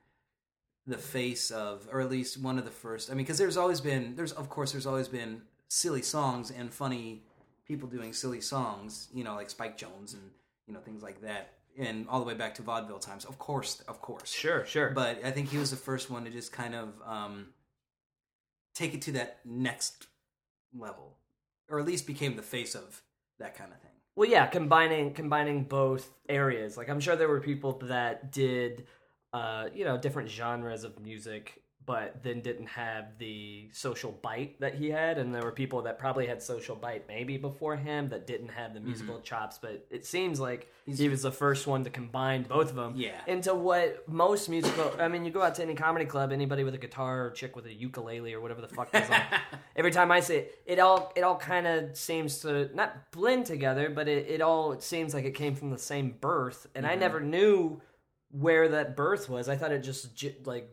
[0.86, 3.10] the face of, or at least one of the first.
[3.10, 6.72] I mean, because there's always been, there's of course, there's always been silly songs and
[6.72, 7.22] funny
[7.68, 10.22] people doing silly songs, you know, like Spike Jones and
[10.66, 13.24] you know things like that, and all the way back to vaudeville times.
[13.24, 14.90] Of course, of course, Sure, sure.
[14.90, 17.48] but I think he was the first one to just kind of um,
[18.74, 20.06] take it to that next
[20.76, 21.16] level,
[21.68, 23.02] or at least became the face of
[23.38, 23.90] that kind of thing.
[24.16, 26.76] Well, yeah, combining combining both areas.
[26.76, 28.86] Like I'm sure there were people that did,
[29.32, 34.74] uh, you know, different genres of music, but then didn't have the social bite that
[34.74, 38.26] he had, and there were people that probably had social bite maybe before him that
[38.26, 39.24] didn't have the musical mm-hmm.
[39.24, 39.56] chops.
[39.56, 43.18] But it seems like he was the first one to combine both of them Yeah.
[43.26, 44.92] into what most musical.
[45.00, 47.56] I mean, you go out to any comedy club, anybody with a guitar or chick
[47.56, 49.22] with a ukulele or whatever the fuck goes on.
[49.74, 53.46] Every time I say it, it all it all kind of seems to not blend
[53.46, 56.86] together, but it, it all it seems like it came from the same birth, and
[56.86, 57.00] I mm-hmm.
[57.00, 57.80] never knew
[58.30, 59.48] where that birth was.
[59.48, 60.68] I thought it just like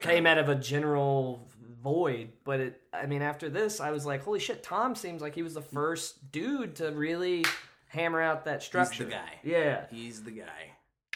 [0.00, 1.48] came out of a general
[1.82, 2.80] void, but it.
[2.92, 4.62] I mean, after this, I was like, holy shit!
[4.62, 7.44] Tom seems like he was the first dude to really
[7.88, 9.04] hammer out that structure.
[9.04, 9.30] He's the guy.
[9.42, 10.72] Yeah, He's the guy.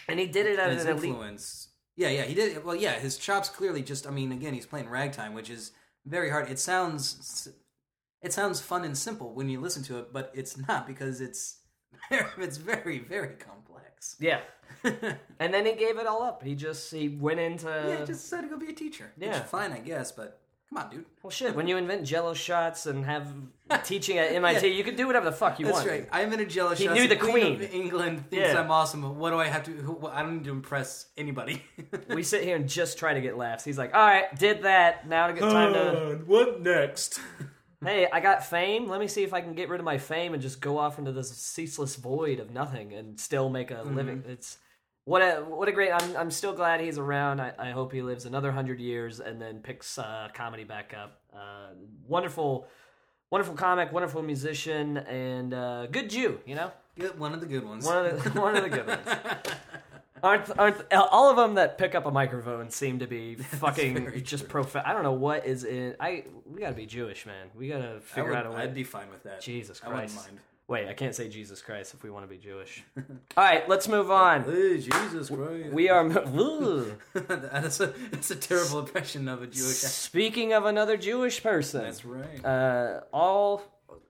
[0.09, 1.05] and he did it at And his an elite.
[1.11, 1.69] influence.
[1.97, 2.65] Yeah, yeah, he did.
[2.65, 4.07] Well, yeah, his chops clearly just.
[4.07, 5.71] I mean, again, he's playing ragtime, which is
[6.07, 6.51] very hard.
[6.51, 7.49] It sounds,
[8.21, 11.59] it sounds fun and simple when you listen to it, but it's not because it's,
[12.11, 14.17] it's very, very complex.
[14.19, 14.41] Yeah.
[14.85, 16.43] and then he gave it all up.
[16.43, 19.13] He just he went into yeah, he just decided to go be a teacher.
[19.17, 19.43] Which Yeah.
[19.43, 20.13] is fine, I guess.
[20.13, 21.05] But come on, dude.
[21.23, 21.55] well shit.
[21.55, 23.27] When you invent Jello shots and have
[23.85, 25.89] teaching at MIT, you can do whatever the fuck you That's want.
[25.89, 26.09] right.
[26.13, 26.79] I'm in a jealous.
[26.79, 26.95] He shot.
[26.95, 27.55] knew the Queen, queen.
[27.55, 28.61] of England thinks Yeah.
[28.61, 29.01] I'm awesome.
[29.03, 29.71] but What do I have to?
[29.71, 31.63] Who, I don't need to impress anybody.
[32.09, 33.65] We sit here and just try to get laughs.
[33.65, 35.09] He's like, "All right, did that.
[35.09, 36.23] Now to get time to.
[36.27, 37.19] what next?
[37.85, 38.89] Hey, I got fame.
[38.89, 40.99] Let me see if I can get rid of my fame and just go off
[40.99, 44.25] into this ceaseless void of nothing and still make a living.
[44.27, 44.59] It's
[45.05, 45.93] what a what a great.
[45.93, 47.41] I'm I'm still glad he's around.
[47.41, 51.21] I, I hope he lives another hundred years and then picks uh, comedy back up.
[51.35, 51.75] Uh,
[52.09, 52.67] wonderful,
[53.31, 56.41] wonderful comic, wonderful musician, and uh, good Jew.
[56.47, 57.85] You know, Good- One of the good ones.
[57.85, 59.07] one of the one of the good ones.
[60.25, 64.49] Aren't aren't all of them that pick up a microphone seem to be fucking just
[64.49, 64.87] profound?
[64.87, 65.97] I don't know what is in.
[66.01, 67.49] I we gotta be Jewish, man.
[67.55, 68.63] We gotta figure would, out a way.
[68.63, 69.43] I'd be fine with that.
[69.43, 70.29] Jesus I wouldn't Christ.
[70.29, 70.41] mind.
[70.67, 72.83] Wait, I can't say Jesus Christ if we want to be Jewish.
[72.97, 74.45] All right, let's move on.
[74.45, 75.73] Hey, Jesus Christ.
[75.75, 76.09] We are.
[77.13, 79.77] That's, a, that's a terrible impression of a Jewish.
[79.77, 82.45] Speaking of another Jewish person, That's right.
[82.45, 83.63] uh, all,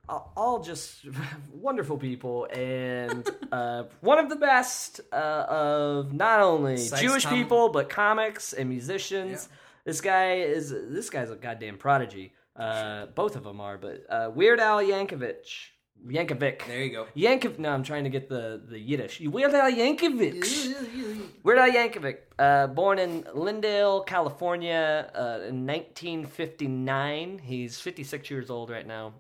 [0.09, 1.05] all just
[1.53, 7.69] wonderful people, and uh, one of the best uh, of not only Sykes Jewish people
[7.71, 9.49] but comics and musicians.
[9.51, 9.57] Yeah.
[9.85, 12.33] This guy is this guy's a goddamn prodigy.
[12.57, 15.45] Uh, both of them are, but uh, Weird Al Yankovic,
[16.07, 16.67] Yankovic.
[16.67, 17.07] there you go.
[17.17, 17.59] Yankov.
[17.59, 19.21] No, I'm trying to get the the Yiddish.
[19.21, 20.45] Weird Al Yankovic.
[21.45, 27.39] Weird Al Yankovic, uh, born in Lindale, California, uh, in 1959.
[27.39, 29.15] He's 56 years old right now.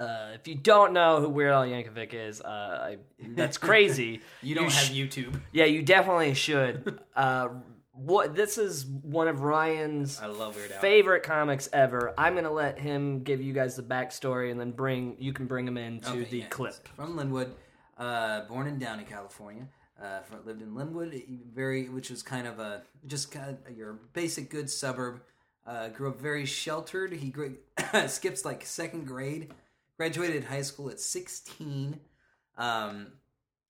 [0.00, 4.22] Uh, if you don't know who Weird Al Yankovic is, uh, I, that's crazy.
[4.42, 5.38] You don't sh- have YouTube.
[5.52, 6.98] yeah, you definitely should.
[7.14, 7.48] Uh,
[7.92, 10.80] what this is one of Ryan's I love Weird Al.
[10.80, 12.14] favorite comics ever.
[12.16, 15.68] I'm gonna let him give you guys the backstory, and then bring you can bring
[15.68, 16.88] him into Okay, the yeah, clip.
[16.96, 17.50] From Lynwood,
[17.98, 19.66] uh, born in Downey, California.
[20.02, 23.98] Uh, fr- lived in Lynwood, very, which was kind of a just kind of your
[24.14, 25.20] basic good suburb.
[25.66, 27.12] Uh, grew up very sheltered.
[27.12, 27.50] He gra-
[28.08, 29.52] skips like second grade.
[30.00, 32.00] Graduated high school at 16.
[32.56, 33.08] Um,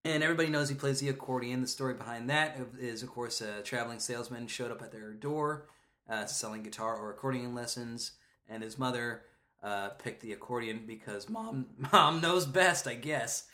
[0.05, 1.61] and everybody knows he plays the accordion.
[1.61, 5.67] The story behind that is, of course, a traveling salesman showed up at their door
[6.09, 8.13] uh, selling guitar or accordion lessons,
[8.49, 9.23] and his mother
[9.61, 13.49] uh, picked the accordion because mom mom knows best, I guess.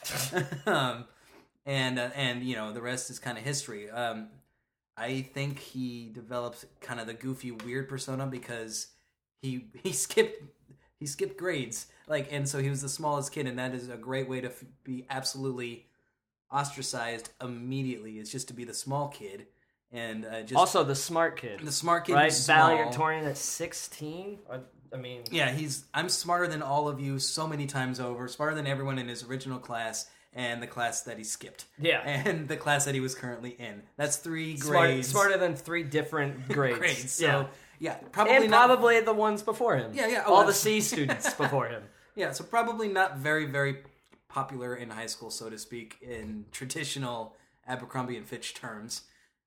[0.66, 1.06] um,
[1.64, 3.88] and uh, and you know the rest is kind of history.
[3.88, 4.28] Um,
[4.98, 8.88] I think he developed kind of the goofy, weird persona because
[9.40, 10.42] he he skipped
[10.98, 13.96] he skipped grades, like, and so he was the smallest kid, and that is a
[13.96, 15.87] great way to f- be absolutely
[16.50, 18.18] ostracized immediately.
[18.18, 19.46] Is just to be the small kid
[19.92, 22.32] and uh, just Also, the smart kid, the smart kid, right?
[22.32, 24.38] Valedictorian at 16.
[24.50, 24.59] I,
[24.92, 28.54] I mean, Yeah, he's I'm smarter than all of you so many times over, smarter
[28.54, 31.64] than everyone in his original class and the class that he skipped.
[31.78, 32.00] Yeah.
[32.06, 33.82] And the class that he was currently in.
[33.96, 35.09] That's three smart, grades.
[35.09, 36.78] smarter than three different grades.
[36.78, 37.12] grades.
[37.12, 37.46] So yeah.
[37.78, 39.92] Yeah, probably and not probably the ones before him.
[39.94, 41.82] Yeah, yeah, oh, All the C students before him.
[42.14, 43.78] Yeah, so probably not very, very
[44.28, 47.36] popular in high school, so to speak, in traditional
[47.66, 49.02] Abercrombie and Fitch terms.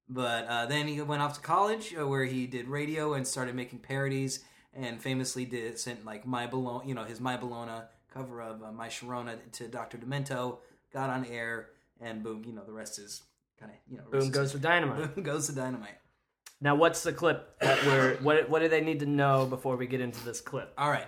[0.07, 3.55] But uh, then he went off to college, uh, where he did radio and started
[3.55, 8.41] making parodies, and famously did sent like my Bologna, you know, his My Bologna cover
[8.41, 9.97] of uh, My Sharona to Dr.
[9.97, 10.57] Demento,
[10.91, 11.69] got on air,
[12.01, 13.21] and boom, you know, the rest is
[13.59, 15.15] kind of you know, Boom goes the dynamite.
[15.15, 15.97] boom goes the dynamite.
[16.61, 18.49] Now, what's the clip that we're what?
[18.49, 20.73] What do they need to know before we get into this clip?
[20.77, 21.07] All right.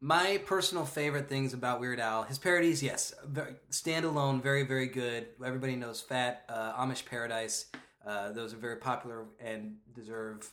[0.00, 5.28] My personal favorite things about Weird Al, his parodies, yes, very, standalone, very, very good.
[5.44, 7.66] Everybody knows Fat, uh, Amish Paradise.
[8.04, 10.50] Uh, those are very popular and deserve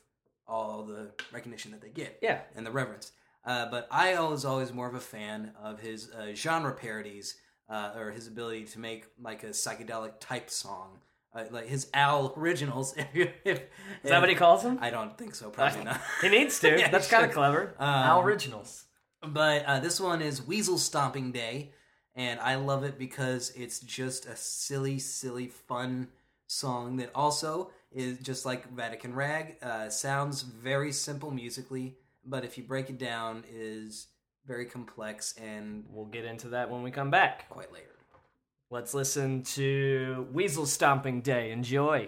[0.48, 2.20] all the recognition that they get.
[2.22, 2.42] Yeah.
[2.56, 3.12] And the reverence.
[3.44, 7.36] Uh, but I was always more of a fan of his uh, genre parodies
[7.70, 11.00] uh, or his ability to make like a psychedelic type song.
[11.34, 12.94] Uh, like his Al originals.
[12.98, 13.60] If, you- if,
[14.04, 14.80] Is that what he calls them?
[14.82, 15.50] I don't think so.
[15.50, 16.02] Probably not.
[16.22, 16.70] He needs to.
[16.78, 17.36] Yeah, he That's kind of should.
[17.36, 17.76] clever.
[17.80, 18.86] Um, Al Originals.
[19.22, 21.74] But uh, this one is Weasel Stomping Day,
[22.16, 26.08] and I love it because it's just a silly, silly, fun
[26.48, 29.58] song that also is just like Vatican Rag.
[29.62, 34.08] Uh, sounds very simple musically, but if you break it down, is
[34.48, 37.50] very complex and We'll get into that when we come back.
[37.50, 37.86] quite layered.
[38.72, 41.50] Let's listen to Weasel Stomping Day.
[41.50, 42.08] Enjoy.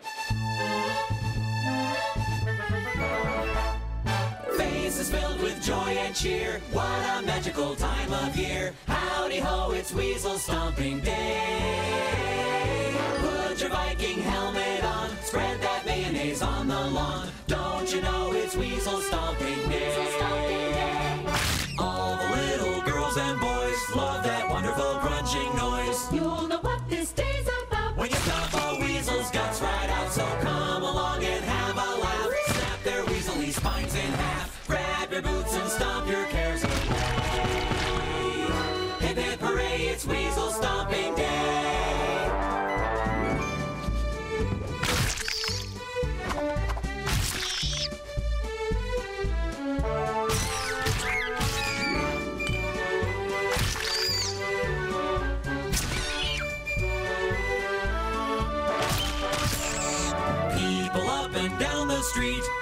[4.56, 6.62] Faces filled with joy and cheer.
[6.71, 8.76] What a magical time of year.
[8.86, 12.93] Howdy ho, it's Weasel Stomping Day.
[13.17, 15.10] Put your Viking helmet on.
[15.24, 17.28] Spread that mayonnaise on the lawn.
[17.47, 20.11] Don't you know it's Weasel Stomping Day?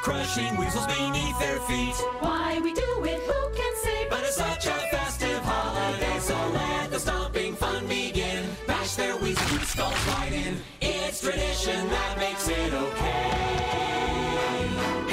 [0.10, 1.93] Crushing weasels beneath their feet.
[2.19, 4.08] Why we do it, who can say?
[4.10, 8.43] But it's such a festive holiday, so let the stomping fun begin.
[8.65, 10.58] Bash their weaselly skulls right in.
[10.82, 13.30] It's tradition that makes it okay.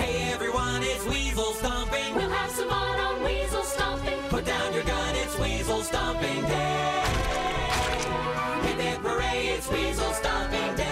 [0.00, 2.14] Hey everyone, it's weasel stomping.
[2.14, 4.18] We'll have some fun on weasel stomping.
[4.30, 7.02] Put down your gun, it's weasel stomping day.
[8.64, 10.86] Hip hip hooray, it's weasel stomping day.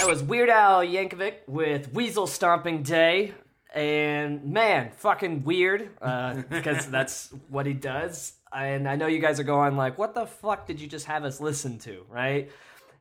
[0.00, 3.34] That was Weird Al Yankovic with Weasel Stomping Day.
[3.74, 8.32] And man, fucking weird, uh, because that's what he does.
[8.50, 11.24] And I know you guys are going like, "What the fuck did you just have
[11.24, 12.50] us listen to?" Right?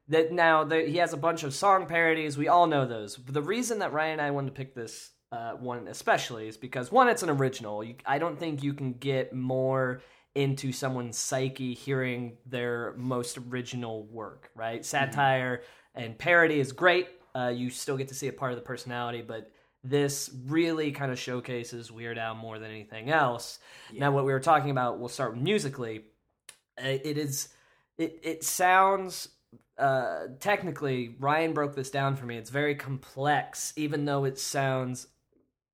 [0.09, 2.37] That now that he has a bunch of song parodies.
[2.37, 3.15] We all know those.
[3.15, 6.57] But the reason that Ryan and I wanted to pick this uh, one especially is
[6.57, 7.81] because one, it's an original.
[7.81, 10.01] You, I don't think you can get more
[10.35, 14.49] into someone's psyche hearing their most original work.
[14.53, 14.85] Right?
[14.85, 15.61] Satire
[15.99, 17.09] and parody is great.
[17.35, 19.51] Uh, you still get to see a part of the personality, but
[19.83, 23.59] this really kind of showcases Weird Al more than anything else.
[23.93, 26.05] Now, what we were talking about, we'll start musically.
[26.77, 27.49] Uh, It is,
[27.97, 29.29] it it sounds.
[29.77, 32.37] Uh, technically, Ryan broke this down for me.
[32.37, 35.07] It's very complex, even though it sounds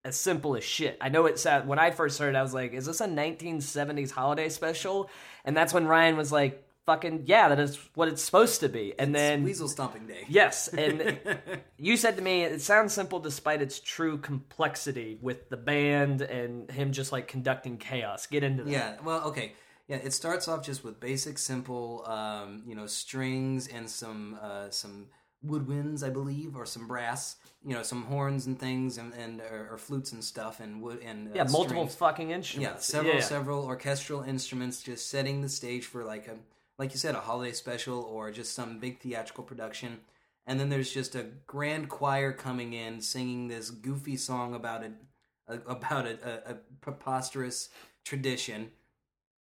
[0.04, 0.98] as simple as shit.
[1.02, 3.08] I know it sound when I first heard it, I was like, "Is this a
[3.08, 5.10] 1970s holiday special?"
[5.44, 8.93] And that's when Ryan was like, "Fucking yeah, that is what it's supposed to be."
[9.00, 10.26] And then Weasel Stomping Day.
[10.28, 11.17] Yes, and
[11.78, 16.69] you said to me it sounds simple despite its true complexity with the band and
[16.71, 18.28] him just like conducting chaos.
[18.28, 18.71] Get into that.
[18.71, 19.54] Yeah, well, okay.
[19.88, 24.69] Yeah, it starts off just with basic, simple, um, you know, strings and some uh,
[24.71, 25.08] some
[25.45, 29.69] woodwinds, I believe, or some brass, you know, some horns and things, and, and or,
[29.74, 31.95] or flutes and stuff, and wood and uh, Yeah, multiple strings.
[31.95, 32.91] fucking instruments.
[32.91, 36.36] yeah, several several orchestral instruments, just setting the stage for like a
[36.78, 40.00] like you said, a holiday special or just some big theatrical production.
[40.48, 45.54] And then there's just a grand choir coming in singing this goofy song about a,
[45.68, 47.70] about a, a, a preposterous
[48.04, 48.72] tradition.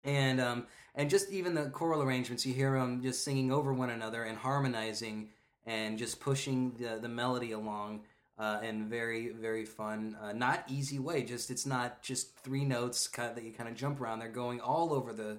[0.04, 3.90] And um and just even the choral arrangements you hear them just singing over one
[3.90, 5.30] another and harmonizing
[5.66, 8.02] and just pushing the the melody along
[8.36, 11.22] uh, in very very fun uh, not easy way.
[11.22, 14.18] Just it's not just three notes that you kind of jump around.
[14.18, 15.38] They're going all over the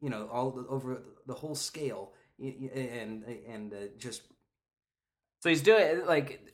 [0.00, 4.22] you know all the, over the whole scale and and uh, just
[5.40, 6.52] So he's doing like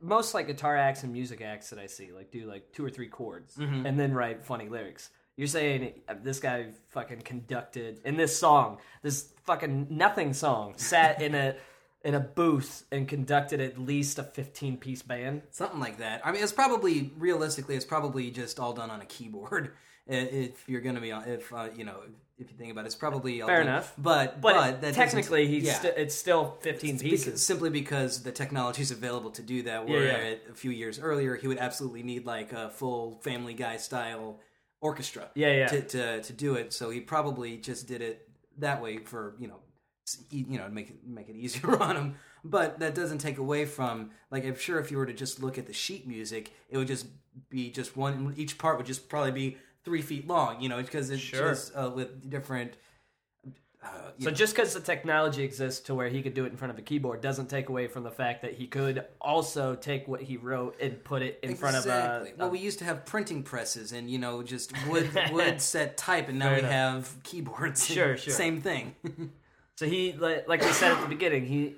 [0.00, 2.90] most like guitar acts and music acts that I see like do like two or
[2.90, 3.86] three chords Mm-hmm.
[3.86, 5.10] and then write funny lyrics.
[5.36, 11.20] You're saying uh, this guy fucking conducted in this song, this fucking nothing song, sat
[11.20, 11.56] in a
[12.04, 15.42] in a booth and conducted at least a 15 piece band.
[15.50, 16.20] Something like that.
[16.24, 19.72] I mean, it's probably realistically, it's probably just all done on a keyboard
[20.06, 22.00] If you're gonna be on, if uh, you know,
[22.38, 23.92] if you think about it, it's probably Fair enough.
[23.96, 25.74] But But, but, that technically, he's yeah.
[25.74, 27.42] sti- it's still 15 Because- pieces.
[27.46, 29.86] simply because the technology is available to do that.
[29.88, 30.36] Yeah, Where yeah.
[30.50, 34.40] a few years earlier, he would absolutely need like a full Family Guy style
[34.80, 35.30] orchestra.
[35.34, 35.66] Yeah, yeah.
[35.68, 38.28] To, to to do it, so he probably just did it
[38.58, 39.60] that way for you know,
[40.30, 42.14] you know, to make it make it easier on him.
[42.46, 45.56] But that doesn't take away from like I'm sure if you were to just look
[45.56, 47.06] at the sheet music, it would just
[47.48, 48.34] be just one.
[48.36, 50.60] Each part would just probably be three feet long.
[50.60, 51.50] You know, because it's Sure.
[51.50, 52.74] just uh, with different.
[53.82, 56.56] Uh, So know, just because the technology exists to where he could do it in
[56.56, 60.08] front of a keyboard doesn't take away from the fact that he could also take
[60.08, 62.32] what he wrote and put it in front of a.
[62.38, 66.30] well, we used to have printing presses and you know just wood wood set type,
[66.30, 66.72] and now Fair we enough.
[66.72, 67.86] have keyboards.
[67.86, 68.32] Sure, sure.
[68.32, 68.94] Same thing.
[69.76, 71.74] So he, like, like we said at the beginning, he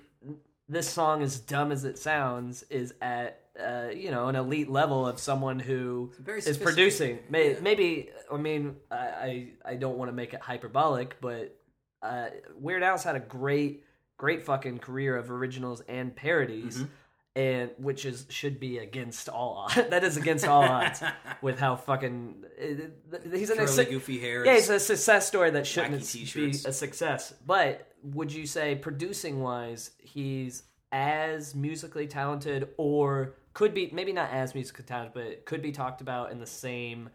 [0.68, 5.07] this song, as dumb as it sounds, is at uh, you know an elite level
[5.07, 7.18] of someone who is producing.
[7.28, 7.61] May, yeah.
[7.61, 11.59] Maybe I mean I I, I don't want to make it hyperbolic, but
[12.02, 12.26] uh,
[12.59, 13.84] Weird Al's had a great
[14.16, 16.78] great fucking career of originals and parodies.
[16.78, 16.90] Mm-hmm.
[17.34, 19.90] And which is should be against all odds.
[19.90, 21.02] that is against all odds
[21.42, 24.46] with how fucking he's an Curly, goofy hair.
[24.46, 27.34] yeah, it's a success story that shouldn't be a success.
[27.46, 34.28] But would you say producing wise, he's as musically talented, or could be maybe not
[34.32, 37.09] as musically talented, but could be talked about in the same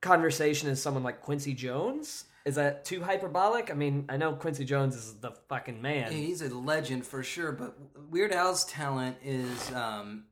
[0.00, 2.26] conversation as someone like Quincy Jones?
[2.44, 3.68] Is that too hyperbolic?
[3.68, 6.12] I mean, I know Quincy Jones is the fucking man.
[6.12, 7.50] Yeah, he's a legend for sure.
[7.50, 7.76] But
[8.12, 10.26] Weird Al's talent is um,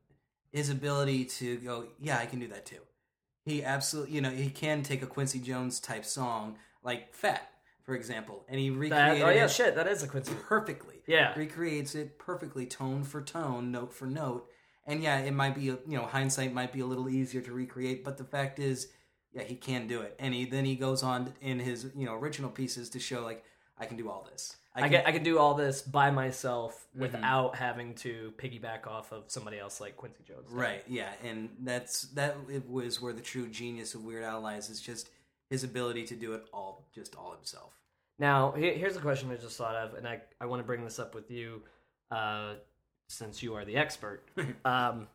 [0.53, 1.89] his ability to go.
[1.99, 2.83] Yeah, I can do that too.
[3.45, 7.43] He absolutely, you know, he can take a Quincy Jones type song like "Fat,"
[7.83, 10.35] for example, and he That- recreated oh yeah, it shit, that is a Quincy.
[10.47, 11.03] perfectly.
[11.09, 11.35] Yeah.
[11.37, 14.49] recreates it perfectly, tone for tone, note for note.
[14.87, 18.05] And yeah, it might be you know hindsight might be a little easier to recreate,
[18.05, 18.89] but the fact is,
[19.33, 20.17] yeah, he can do it.
[20.19, 23.45] And he then he goes on in his you know original pieces to show like
[23.79, 24.57] I can do all this.
[24.75, 29.13] I can, can, I can do all this by myself without having to piggyback off
[29.13, 30.49] of somebody else like Quincy Jones.
[30.49, 30.57] did.
[30.57, 34.71] Right, yeah, and that's that it was where the true genius of Weird Al lies
[34.71, 35.11] is just
[35.51, 37.75] his ability to do it all, just all himself.
[38.19, 40.99] Now, here's a question I just thought of, and I, I want to bring this
[40.99, 41.63] up with you
[42.11, 42.55] uh,
[43.09, 44.23] since you are the expert.
[44.65, 45.09] um,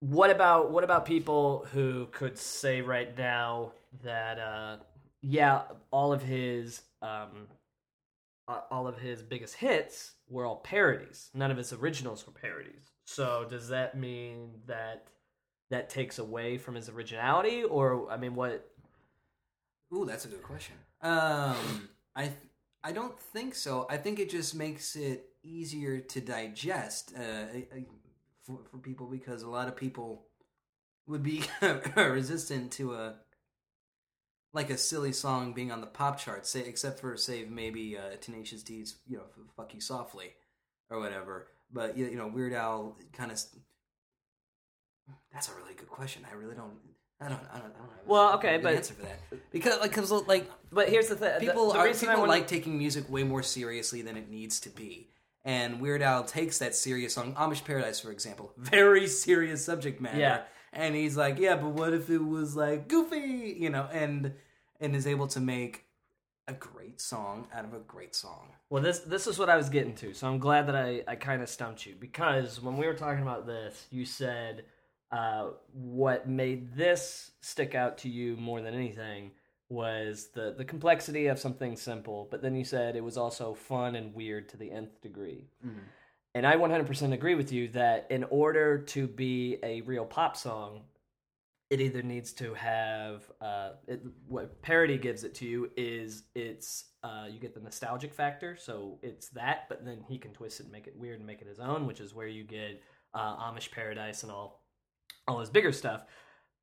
[0.00, 3.72] what about what about people who could say right now
[4.02, 4.76] that uh,
[5.20, 7.46] yeah, all of his um,
[8.70, 11.30] all of his biggest hits were all parodies.
[11.34, 12.90] None of his originals were parodies.
[13.06, 15.06] So does that mean that
[15.70, 18.68] that takes away from his originality, or I mean, what?
[19.94, 20.74] Ooh, that's a good question.
[21.00, 22.32] Um, I th-
[22.84, 23.86] I don't think so.
[23.88, 27.44] I think it just makes it easier to digest uh,
[28.44, 30.26] for for people because a lot of people
[31.06, 31.42] would be
[31.96, 33.14] resistant to a
[34.54, 38.16] like a silly song being on the pop charts, say except for say maybe uh,
[38.20, 39.24] Tenacious D's you know
[39.56, 40.32] "Fuck You Softly"
[40.90, 41.48] or whatever.
[41.72, 43.40] But you you know Weird Al kind of.
[45.32, 46.24] That's a really good question.
[46.30, 46.74] I really don't.
[47.20, 47.40] I don't.
[47.52, 47.72] I don't.
[47.74, 49.18] I don't have Well, okay, but- answer for that
[49.50, 52.76] because like because like But here's the thing: people the, the are people like taking
[52.76, 55.08] music way more seriously than it needs to be.
[55.44, 60.18] And Weird Al takes that serious song, Amish Paradise, for example, very serious subject matter.
[60.18, 60.42] Yeah.
[60.72, 64.34] And he's like, yeah, but what if it was like goofy, you know, and
[64.80, 65.84] and is able to make
[66.48, 68.48] a great song out of a great song.
[68.68, 71.16] Well, this this is what I was getting to, so I'm glad that I, I
[71.16, 74.64] kind of stumped you because when we were talking about this, you said
[75.10, 79.32] uh, what made this stick out to you more than anything
[79.72, 83.96] was the the complexity of something simple, but then you said it was also fun
[83.96, 85.48] and weird to the nth degree.
[86.34, 90.82] And I 100% agree with you that in order to be a real pop song,
[91.68, 96.84] it either needs to have uh, it, what parody gives it to you is it's
[97.02, 100.64] uh, you get the nostalgic factor, so it's that, but then he can twist it
[100.64, 102.82] and make it weird and make it his own, which is where you get
[103.14, 104.62] uh, Amish Paradise and all
[105.26, 106.04] all his bigger stuff.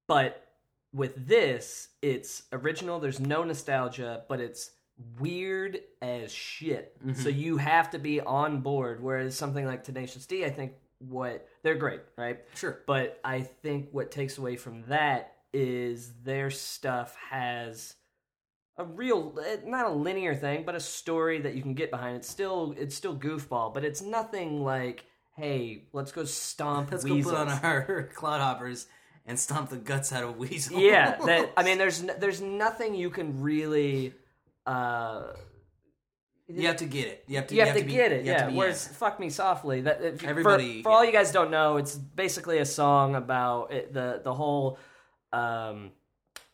[0.08, 0.49] But
[0.94, 3.00] with this, it's original.
[3.00, 4.72] There's no nostalgia, but it's
[5.20, 6.96] weird as shit.
[7.14, 9.02] So you have to be on board.
[9.02, 12.40] Whereas something like Tenacious D, I think what they're great, right?
[12.56, 12.82] Sure.
[12.86, 17.96] But I think what takes away from that is their stuff has
[18.78, 22.18] a real eh, not a linear thing, but a story that you can get behind.
[22.18, 27.34] It's still it's still goofball, but it's nothing like, hey, let's go stomp Let's weasels.
[27.34, 28.86] go put on our clodhoppers
[29.26, 30.80] and stomp the guts out of weasel.
[30.80, 34.14] yeah, that I mean, there's n- there's nothing you can really.
[34.66, 35.34] Uh,
[36.48, 37.24] you have to get it.
[37.28, 37.56] You have to.
[37.56, 38.50] you have, to, be- get it, yeah.
[38.50, 38.88] Whereas.
[38.88, 42.58] "Fuck Me Softly," that if, Everybody- for, for all you guys don't know, it's basically
[42.58, 44.80] a song about it, the the whole
[45.32, 45.92] um,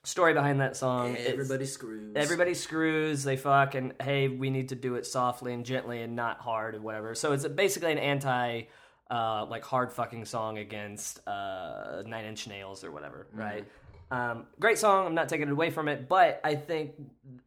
[0.04, 1.16] story behind that song.
[1.16, 2.14] Everybody screws.
[2.16, 6.16] everybody screws, they fuck, and hey, we need to do it softly and gently and
[6.16, 7.16] not hard and whatever.
[7.16, 8.64] So it's basically an anti,
[9.10, 13.66] uh, like hard fucking song against uh, Nine Inch Nails or whatever, right?
[14.12, 15.08] Um, great song.
[15.08, 16.94] I'm not taking it away from it, but I think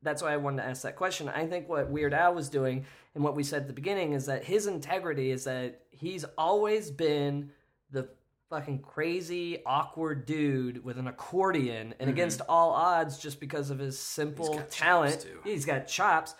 [0.02, 1.28] that's why I wanted to ask that question.
[1.28, 2.84] I think what Weird Al was doing
[3.14, 6.90] and what we said at the beginning is that his integrity is that he's always
[6.90, 7.50] been
[7.90, 8.08] the
[8.50, 13.98] fucking crazy, awkward dude with an accordion, and against all odds, just because of his
[13.98, 16.34] simple got talent, he's got chops.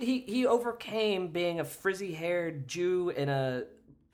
[0.00, 3.64] He he overcame being a frizzy haired Jew in a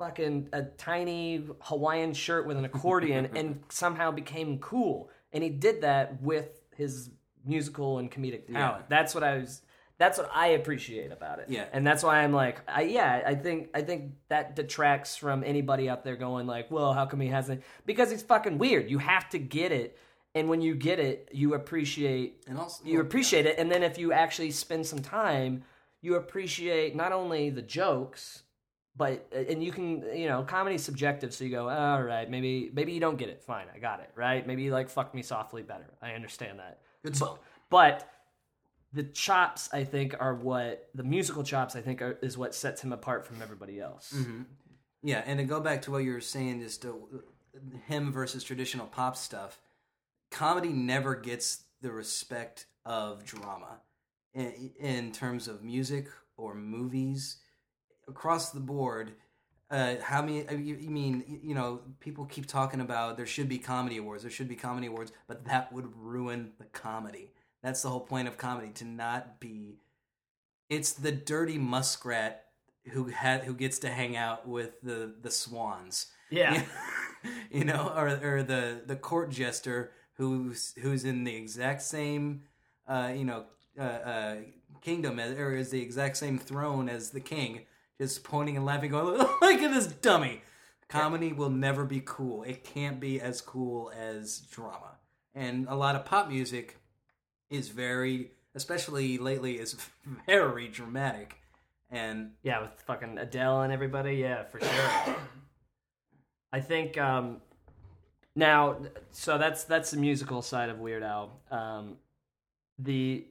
[0.01, 5.11] fucking a tiny Hawaiian shirt with an accordion, and somehow became cool.
[5.33, 7.11] And he did that with his
[7.45, 8.89] musical and comedic talent.
[8.89, 9.63] That's what I was.
[9.99, 11.47] That's what I appreciate about it.
[11.51, 11.67] Yeah.
[11.75, 15.91] and that's why I'm like, I, yeah, I think I think that detracts from anybody
[15.91, 17.63] out there going like, well, how come he hasn't?
[17.85, 18.91] Because he's fucking weird.
[18.91, 19.99] You have to get it,
[20.35, 23.99] and when you get it, you appreciate And also- you appreciate it, and then if
[23.99, 25.65] you actually spend some time,
[26.01, 28.45] you appreciate not only the jokes,
[28.97, 32.71] but uh, and you can you know comedy's subjective, so you go, all right, maybe
[32.73, 34.47] maybe you don't get it, fine, I got it, right?
[34.47, 35.91] Maybe you like fuck me softly better.
[36.03, 36.81] I understand that.
[37.05, 37.39] Good song.
[37.71, 38.11] But
[38.93, 42.83] the chops, I think, are what the musical chops, I think, are, is what sets
[42.83, 44.13] him apart from everybody else.
[44.17, 44.43] Mm-hmm.
[45.03, 47.23] Yeah, and to go back to what you were saying, just to,
[47.87, 49.61] him versus traditional pop stuff,
[50.31, 53.81] comedy never gets the respect of drama
[54.35, 57.39] in, in terms of music or movies
[58.11, 59.13] across the board.
[59.71, 60.49] Uh, how many?
[60.49, 61.81] I mean, You, you mean you know?
[62.01, 64.23] People keep talking about there should be comedy awards.
[64.23, 67.31] There should be comedy awards, but that would ruin the comedy.
[67.63, 69.79] That's the whole point of comedy to not be.
[70.69, 72.47] It's the dirty muskrat
[72.91, 76.07] who had who gets to hang out with the the swans.
[76.31, 76.63] Yeah.
[77.51, 82.43] you know, or or the the court jester who's who's in the exact same,
[82.89, 83.45] uh, you know,
[83.79, 84.37] uh, uh,
[84.81, 87.67] kingdom as, or is the exact same throne as the king,
[88.01, 90.41] just pointing and laughing, going, "Look at this dummy."
[90.89, 92.43] Comedy will never be cool.
[92.43, 94.97] It can't be as cool as drama.
[95.35, 96.79] And a lot of pop music
[97.51, 99.77] is very, especially lately, is
[100.27, 101.37] very dramatic.
[101.91, 104.17] And Yeah, with fucking Adele and everybody.
[104.17, 105.17] Yeah, for sure.
[106.53, 107.43] I think um,
[108.35, 108.79] now,
[109.11, 111.39] so that's that's the musical side of Weird Al.
[111.51, 111.99] Um,
[112.79, 113.27] the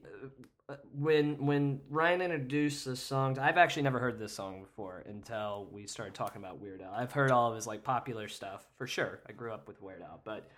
[0.94, 5.86] when when Ryan introduced the songs, I've actually never heard this song before until we
[5.86, 6.92] started talking about Weird Al.
[6.92, 9.20] I've heard all of his like popular stuff for sure.
[9.28, 10.48] I grew up with Weird Al, but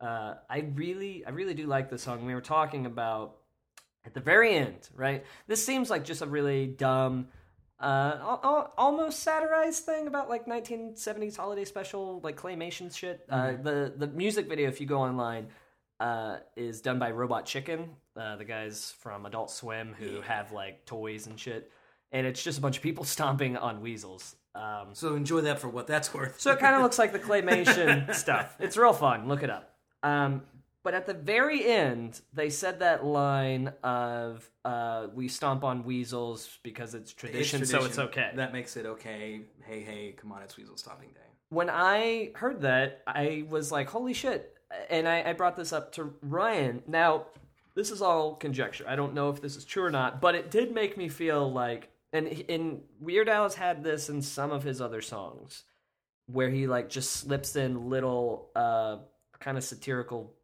[0.00, 2.24] uh, I really I really do like this song.
[2.24, 3.36] We were talking about
[4.04, 5.24] at the very end, right?
[5.46, 7.28] This seems like just a really dumb,
[7.78, 13.26] uh, al- al- almost satirized thing about like 1970s holiday special, like claymation shit.
[13.28, 15.48] Uh, the the music video, if you go online,
[16.00, 20.86] uh, is done by Robot Chicken, uh, the guys from Adult Swim who have like
[20.86, 21.70] toys and shit,
[22.10, 24.34] and it's just a bunch of people stomping on weasels.
[24.54, 26.40] Um, so enjoy that for what that's worth.
[26.40, 28.56] so it kind of looks like the claymation stuff.
[28.58, 29.28] It's real fun.
[29.28, 29.76] Look it up.
[30.02, 30.42] Um,
[30.82, 36.58] but at the very end, they said that line of uh, "We stomp on weasels
[36.62, 39.42] because it's tradition, so it's okay." That makes it okay.
[39.66, 41.20] Hey, hey, come on, it's Weasel Stomping Day.
[41.50, 44.56] when I heard that, I was like, "Holy shit!"
[44.88, 46.82] And I, I brought this up to Ryan.
[46.86, 47.26] Now,
[47.74, 48.84] this is all conjecture.
[48.86, 51.50] I don't know if this is true or not, but it did make me feel
[51.50, 55.64] like, and in Weird Al has had this in some of his other songs,
[56.26, 58.98] where he like just slips in little uh,
[59.38, 60.34] kind of satirical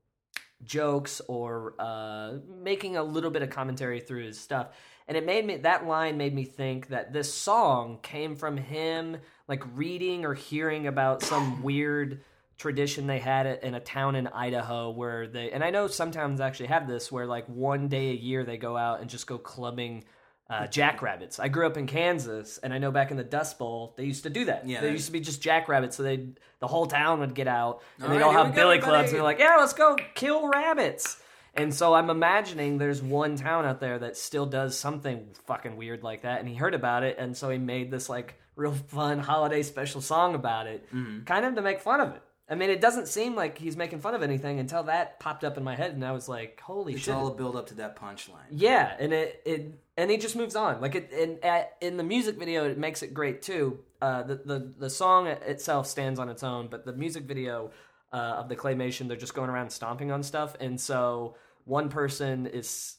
[0.64, 4.68] jokes or uh, making a little bit of commentary through his stuff.
[5.08, 9.18] And it made me that line made me think that this song came from him
[9.46, 12.22] like reading or hearing about some weird
[12.58, 16.40] tradition they had it in a town in Idaho where they and I know sometimes
[16.40, 19.36] actually have this where like one day a year they go out and just go
[19.38, 20.04] clubbing
[20.48, 21.40] uh, jackrabbits.
[21.40, 24.22] I grew up in Kansas, and I know back in the Dust Bowl they used
[24.22, 24.64] to do that.
[24.66, 26.28] Yeah, they- used to be just jackrabbits, so they
[26.60, 28.78] the whole town would get out, and All they'd right, all have we go, billy
[28.78, 31.20] clubs, and they're like, "Yeah, let's go kill rabbits."
[31.54, 36.02] And so I'm imagining there's one town out there that still does something fucking weird
[36.04, 39.18] like that, and he heard about it, and so he made this like real fun
[39.18, 41.24] holiday special song about it, Mm-hmm.
[41.24, 42.22] kind of to make fun of it.
[42.48, 45.56] I mean, it doesn't seem like he's making fun of anything until that popped up
[45.56, 47.74] in my head, and I was like, "Holy It's shit!" all a build up to
[47.74, 48.46] that punchline.
[48.50, 50.80] Yeah, and it, it and he just moves on.
[50.80, 53.80] Like it in at, in the music video, it makes it great too.
[54.00, 57.72] Uh, the the the song itself stands on its own, but the music video
[58.12, 61.34] uh, of the claymation, they're just going around stomping on stuff, and so
[61.64, 62.94] one person is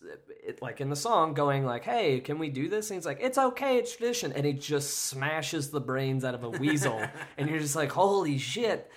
[0.46, 3.20] it, like in the song going like, "Hey, can we do this?" And he's like,
[3.22, 7.02] "It's okay, it's tradition," and he just smashes the brains out of a weasel,
[7.38, 8.92] and you're just like, "Holy shit!"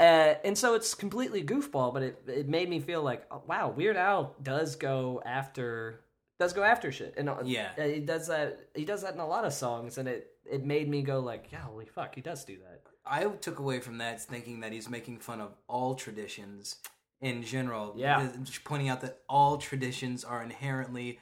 [0.00, 3.68] Uh, and so it's completely goofball, but it it made me feel like, oh, wow,
[3.68, 6.00] Weird Al does go after
[6.38, 7.68] does go after shit, and uh, Yeah.
[7.78, 8.70] uh, he does that.
[8.74, 11.52] He does that in a lot of songs, and it it made me go like,
[11.52, 12.80] yeah, holy fuck, he does do that.
[13.04, 16.76] I took away from that thinking that he's making fun of all traditions
[17.20, 17.92] in general.
[17.96, 18.28] Yeah.
[18.42, 21.18] Just pointing out that all traditions are inherently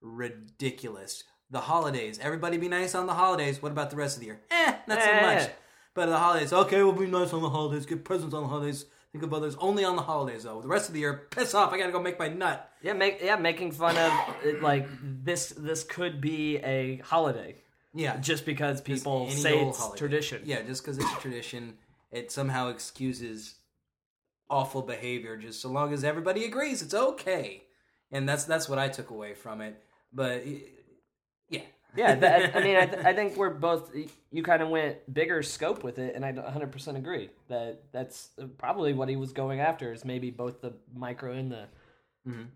[0.00, 1.24] ridiculous.
[1.50, 3.60] The holidays, everybody be nice on the holidays.
[3.62, 4.40] What about the rest of the year?
[4.50, 5.34] Eh, not so Eh.
[5.34, 5.50] much.
[5.94, 8.86] But the holidays, okay, we'll be nice on the holidays, get presents on the holidays,
[9.12, 9.56] think of others.
[9.58, 10.60] Only on the holidays, though.
[10.62, 11.72] The rest of the year, piss off.
[11.72, 12.70] I gotta go make my nut.
[12.82, 14.12] Yeah, make yeah, making fun of
[14.44, 15.50] it, like this.
[15.50, 17.56] This could be a holiday
[17.94, 19.98] Yeah, just because people any say it's holiday.
[19.98, 20.42] tradition.
[20.44, 21.74] Yeah, just because it's a tradition,
[22.10, 23.56] it somehow excuses
[24.48, 25.36] awful behavior.
[25.36, 27.64] Just so long as everybody agrees, it's okay.
[28.10, 29.82] And that's that's what I took away from it.
[30.12, 30.42] But
[31.96, 33.90] yeah, that, I mean, I, th- I think we're both.
[34.30, 38.92] You kind of went bigger scope with it, and I 100% agree that that's probably
[38.94, 41.66] what he was going after is maybe both the micro and the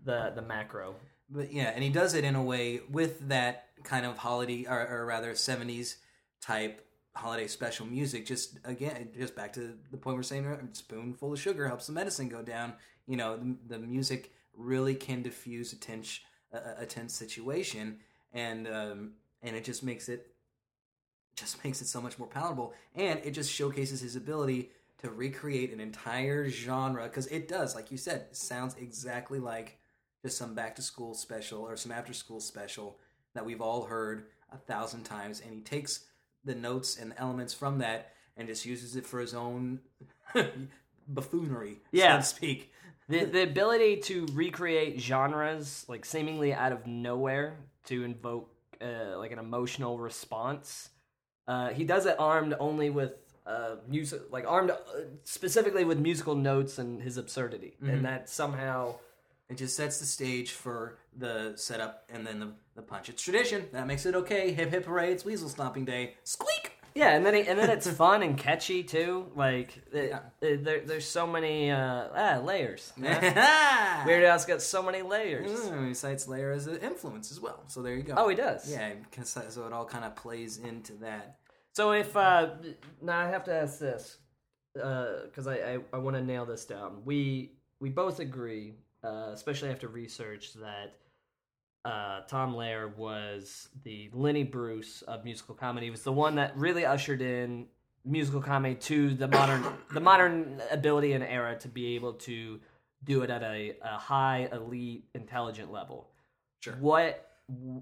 [0.05, 0.95] the the macro.
[1.29, 4.87] but yeah, and he does it in a way with that kind of holiday, or,
[4.87, 5.97] or rather, seventies
[6.41, 6.81] type
[7.15, 8.25] holiday special music.
[8.25, 11.93] Just again, just back to the point we're saying, a spoonful of sugar helps the
[11.93, 12.73] medicine go down.
[13.07, 16.19] You know, the, the music really can diffuse a tense
[16.51, 17.97] a, a tense situation,
[18.33, 19.11] and um,
[19.41, 20.27] and it just makes it
[21.35, 25.71] just makes it so much more palatable, and it just showcases his ability to recreate
[25.71, 29.77] an entire genre because it does, like you said, sounds exactly like
[30.23, 32.97] just some back to school special or some after school special
[33.35, 36.05] that we've all heard a thousand times, and he takes
[36.43, 39.79] the notes and the elements from that and just uses it for his own
[41.07, 42.13] buffoonery, Yeah.
[42.13, 42.73] so to speak.
[43.09, 48.49] The the ability to recreate genres like seemingly out of nowhere to invoke
[48.81, 50.89] uh, like an emotional response.
[51.47, 53.13] Uh, he does it armed only with
[53.45, 54.75] uh, music, like armed uh,
[55.23, 58.95] specifically with musical notes and his absurdity, and that somehow.
[59.49, 63.07] It just sets the stage for the setup and then the, the punch.
[63.07, 63.67] It's tradition.
[63.71, 64.51] That makes it okay.
[64.51, 66.15] Hip hip hooray, it's Weasel Stomping Day.
[66.25, 66.56] Squeak!
[66.97, 69.27] Yeah, and then he, and then it's fun and catchy too.
[69.35, 72.91] Like it, it- there, there's so many uh, ah, layers.
[72.97, 73.21] Weird
[74.05, 75.51] Weird Al's got so many layers.
[75.51, 77.63] Mm, he cites Lehrer as an influence as well.
[77.67, 78.15] So there you go.
[78.17, 78.71] Oh, he does.
[78.71, 78.93] Yeah,
[79.23, 81.37] so it all kind of plays into that.
[81.73, 82.49] So if uh,
[83.01, 84.17] now I have to ask this
[84.73, 87.03] because I I, I want to nail this down.
[87.05, 88.73] We we both agree,
[89.03, 90.95] uh, especially after research, that
[91.87, 95.87] uh, Tom Lehrer was the Lenny Bruce of musical comedy.
[95.87, 97.67] He was the one that really ushered in
[98.03, 99.63] musical comedy to the modern
[99.93, 102.59] the modern ability and era to be able to
[103.03, 106.09] do it at a, a high elite intelligent level.
[106.59, 106.75] Sure.
[106.79, 107.23] What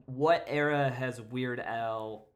[0.05, 2.27] what era has Weird Al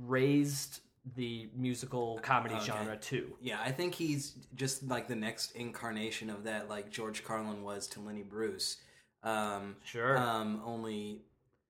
[0.00, 0.80] raised
[1.16, 2.66] the musical comedy Okay.
[2.66, 3.34] genre to?
[3.40, 7.86] Yeah, I think he's just like the next incarnation of that, like George Carlin was
[7.88, 8.78] to Lenny Bruce.
[9.22, 10.16] Um, Sure.
[10.16, 11.22] Um, only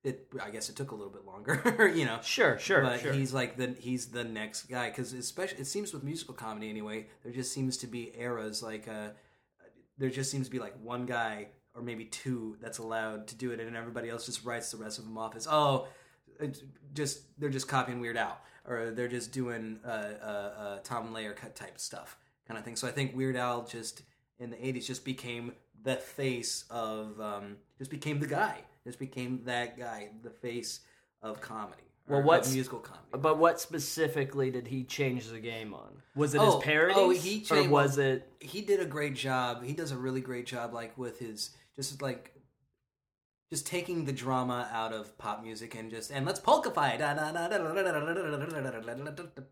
[0.05, 2.19] it, I guess it took a little bit longer, you know.
[2.23, 3.13] Sure, sure, but sure.
[3.13, 7.07] he's like the he's the next guy because especially it seems with musical comedy anyway
[7.23, 9.09] there just seems to be eras like uh
[9.99, 13.53] there just seems to be like one guy or maybe two that's allowed to do
[13.53, 15.87] it and everybody else just writes the rest of them off as oh
[16.93, 21.37] just they're just copying Weird Al or they're just doing uh, uh, uh, Tom Lehrer
[21.37, 22.17] cut type stuff
[22.49, 24.03] kind of thing so I think Weird Al just
[24.39, 25.53] in the 80s just became
[25.83, 30.81] the face of um, just became the guy just became that guy the face
[31.23, 36.03] of comedy Well, what's- musical comedy But what specifically did he change the game on?
[36.15, 38.31] Was it Oh, his parodies, oh, he or was it?
[38.41, 39.65] he did a great job.
[39.65, 42.33] He does a really great job, like with his just like
[43.53, 46.99] just taking the drama out of pop music and just and let's polkify.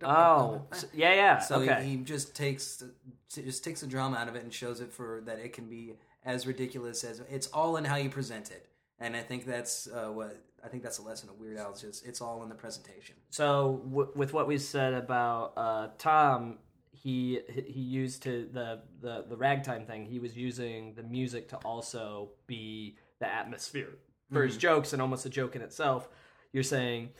[0.02, 0.62] Oh,
[0.94, 1.38] yeah, yeah.
[1.38, 1.84] So okay.
[1.84, 2.82] he just takes
[3.30, 5.96] just takes the drama out of it and shows it for that it can be
[6.24, 8.66] as ridiculous as it's all in how you present it.
[8.98, 11.70] And I think that's uh, what I think that's a lesson of Weird Al.
[11.70, 13.16] It's just it's all in the presentation.
[13.30, 16.58] So w- with what we said about uh, Tom,
[16.92, 20.04] he he used to the, the the ragtime thing.
[20.04, 23.98] He was using the music to also be the atmosphere
[24.30, 26.08] for his jokes and almost a joke in itself.
[26.52, 27.10] You're saying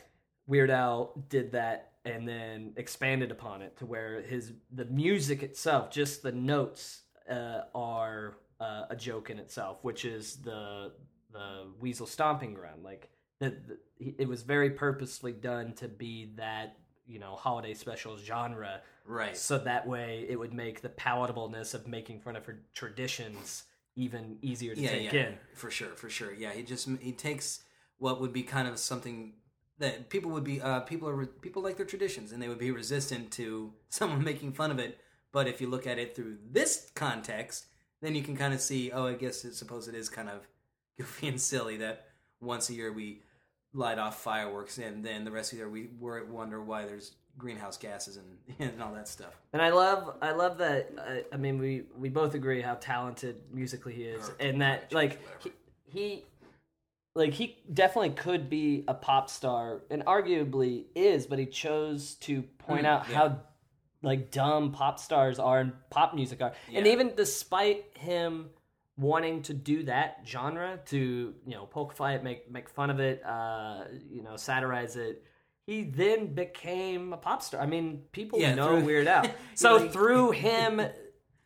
[0.47, 5.91] Weird Al did that and then expanded upon it to where his the music itself,
[5.91, 10.91] just the notes, uh, are uh, a joke in itself, which is the
[11.33, 12.83] the weasel stomping ground.
[12.83, 13.09] Like
[13.39, 18.81] the, the, it was very purposely done to be that you know holiday special genre,
[19.05, 19.35] Right.
[19.35, 23.63] so that way it would make the palatableness of making fun of her traditions
[23.95, 25.37] even easier to yeah, take yeah, in.
[25.55, 26.33] for sure, for sure.
[26.33, 27.63] Yeah, he just he takes
[27.97, 29.33] what would be kind of something
[29.79, 32.71] that people would be uh, people are people like their traditions and they would be
[32.71, 34.99] resistant to someone making fun of it,
[35.31, 37.65] But if you look at it through this context,
[38.01, 40.47] then you can kind of see, oh, I guess it's suppose it is kind of
[40.97, 42.07] goofy and silly that
[42.41, 43.21] once a year we
[43.73, 45.87] light off fireworks and then the rest of the year we
[46.29, 49.33] wonder why there's greenhouse gases and, and all that stuff.
[49.53, 50.91] And I love, I love that.
[50.97, 55.21] Uh, I mean, we we both agree how talented musically he is, and that like
[55.41, 55.51] he,
[55.85, 56.25] he,
[57.15, 62.41] like he definitely could be a pop star, and arguably is, but he chose to
[62.57, 63.15] point Mm, out yeah.
[63.15, 63.39] how
[64.03, 68.49] like dumb pop stars are and pop music are, and even despite him
[68.97, 72.99] wanting to do that genre to you know poke fun it, make make fun of
[72.99, 75.23] it, uh, you know, satirize it.
[75.67, 77.61] He then became a pop star.
[77.61, 79.25] I mean, people Yeah, know through- Weird Al.
[79.55, 80.81] So Like- through him,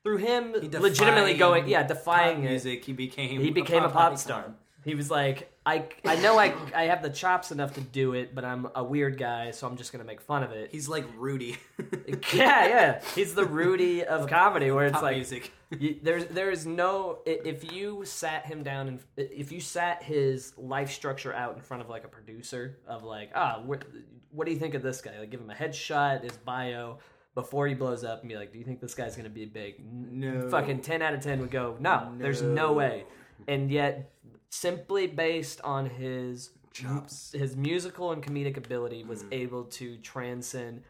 [0.03, 2.85] through him, legitimately going, yeah, defying pop it, music.
[2.85, 4.17] He became he became a pop icon.
[4.17, 4.55] star.
[4.85, 8.35] He was like, I, I know I, I have the chops enough to do it,
[8.35, 10.69] but I'm a weird guy, so I'm just gonna make fun of it.
[10.71, 11.57] He's like Rudy.
[12.33, 13.01] yeah, yeah.
[13.15, 15.51] He's the Rudy of comedy, where it's Pop like music.
[15.79, 20.53] you, there's there is no if you sat him down and if you sat his
[20.55, 23.83] life structure out in front of like a producer of like ah what,
[24.31, 26.99] what do you think of this guy like give him a headshot his bio
[27.33, 29.75] before he blows up and be like do you think this guy's gonna be big
[29.91, 30.47] No.
[30.51, 33.05] fucking 10 out of 10 would go no, there's no way
[33.47, 34.11] and yet
[34.59, 37.31] simply based on his Chops.
[37.31, 39.33] his musical and comedic ability was Mm.
[39.33, 40.83] able to transcend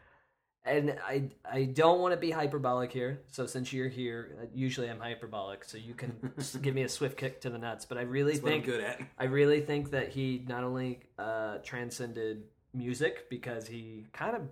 [0.64, 3.22] and I I don't want to be hyperbolic here.
[3.28, 7.16] So since you're here, uh, usually I'm hyperbolic, so you can give me a swift
[7.16, 7.84] kick to the nuts.
[7.84, 9.00] But I really That's think good at.
[9.16, 12.42] I really think that he not only uh, transcended
[12.74, 14.42] music because he kind of,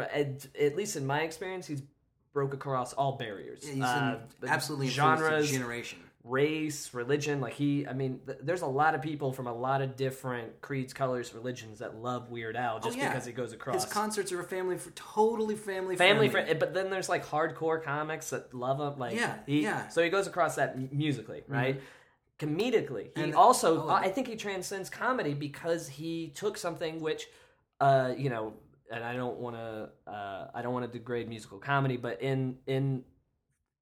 [0.00, 1.82] at, least in my experience, he's
[2.32, 3.64] broke across all barriers.
[3.64, 6.00] He's Uh, absolutely genres, generation.
[6.24, 7.40] Race, religion.
[7.40, 10.60] Like he, I mean, th- there's a lot of people from a lot of different
[10.60, 13.08] creeds, colors, religions that love Weird Al just Oh, yeah.
[13.08, 13.84] because he goes across.
[13.84, 16.28] His concerts are a family for totally family family friendly.
[16.28, 18.98] friend, but then there's like hardcore comics that love him.
[18.98, 19.80] Like Yeah, he, yeah.
[19.80, 19.90] Mm-hmm.
[19.90, 21.80] So he goes across that m- musically, right?
[22.38, 27.28] Comedically, he And- also, oh, I think he transcends comedy because he took something which,
[27.80, 28.54] uh, you know,
[28.90, 32.58] and I don't want to, uh, I don't want to degrade musical comedy, but in
[32.66, 33.04] in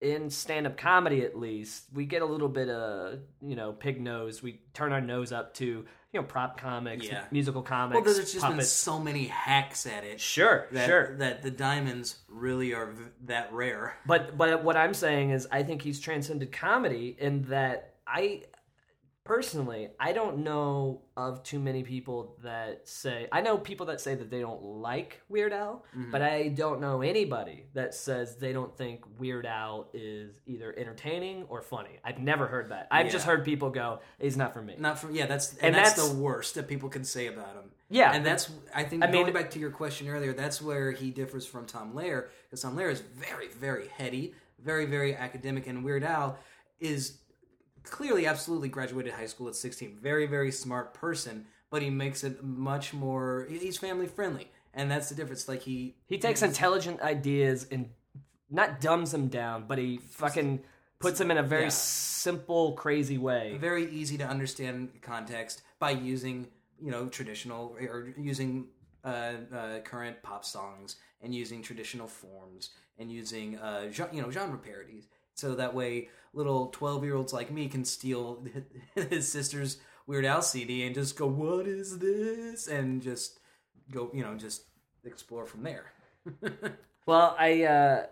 [0.00, 4.42] in stand-up comedy at least we get a little bit of you know pig nose
[4.42, 7.24] we turn our nose up to you know prop comics Yeah.
[7.30, 10.18] musical comics well, there's just been so many hacks at it.
[10.20, 13.94] sure that, sure That the diamonds really are v- that rare.
[14.06, 18.42] But but what I'm saying is I think he's transcended comedy in that I
[19.34, 24.16] personally I don't know of too many people that say I know people that say
[24.16, 26.10] that they don't like Weird Al, Mm-hmm.
[26.10, 31.44] but I don't know anybody that says they don't think Weird Al is either entertaining
[31.48, 31.94] or funny.
[32.04, 32.88] I've never heard that.
[32.90, 35.74] I've just heard people go, "He's not for me." Not from yeah, that's and, And
[35.76, 37.70] that's, that's- the worst that people can say about him.
[37.88, 40.90] Yeah, and that's I think I mean- going back to your question earlier, that's where
[40.90, 45.68] he differs from Tom Lehrer because Tom Lehrer is very very heady, very very academic,
[45.68, 46.36] and Weird Al
[46.80, 47.18] is
[47.82, 52.42] clearly absolutely graduated high school at 16 very very smart person but he makes it
[52.42, 57.66] much more he's family friendly and that's the difference like he He takes intelligent ideas
[57.70, 57.90] and
[58.50, 60.62] not dumbs them down, but he fucking
[60.98, 61.68] puts them in a very Yeah.
[61.70, 63.56] simple, crazy way.
[63.58, 66.48] very easy to understand context by using
[66.80, 68.68] you know traditional or using
[69.04, 69.08] uh,
[69.54, 75.08] uh, current pop songs and using traditional forms and using uh, you know genre parodies
[75.34, 78.44] so that way little 12 year olds like me can steal
[78.94, 83.38] his sister's weird al cd and just go what is this and just
[83.90, 84.62] go you know just
[85.04, 85.86] explore from there
[87.06, 88.06] Well, I, uh,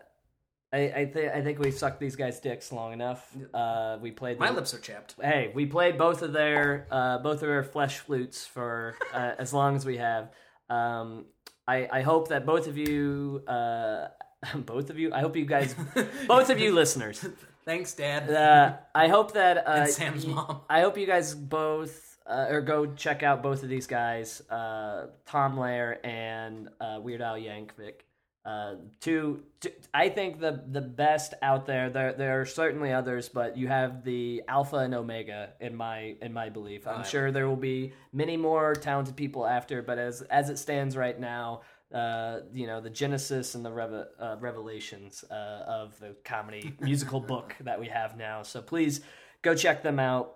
[0.72, 3.36] I, I think I think we've sucked these guys' dicks long enough.
[3.54, 4.38] Uh, we played.
[4.40, 7.62] my the- lips are chapped Hey, we played both of their uh, both of their
[7.62, 10.30] flesh flutes for uh, as long as we have.
[10.68, 11.26] Um,
[11.68, 14.08] I, I hope that both of you, uh,
[14.56, 15.74] both of you, I hope you guys,
[16.26, 17.24] both of you listeners,
[17.64, 20.60] thanks dad uh, I hope that uh, And Sam's y- mom.
[20.68, 25.06] I hope you guys both uh, or go check out both of these guys, uh,
[25.26, 28.02] Tom Lehrer and uh, Weird Al Yankovic.
[28.44, 31.90] Uh, two, two, I think the the best out there.
[31.90, 36.32] There there are certainly others, but you have the alpha and omega in my in
[36.32, 36.86] my belief.
[36.86, 40.96] I'm sure there will be many more talented people after, but as as it stands
[40.96, 41.60] right now,
[41.92, 45.34] uh, you know, the genesis and the uh, revelations uh,
[45.66, 48.42] of the comedy musical book that we have now.
[48.42, 49.00] So please
[49.42, 50.34] go check them out.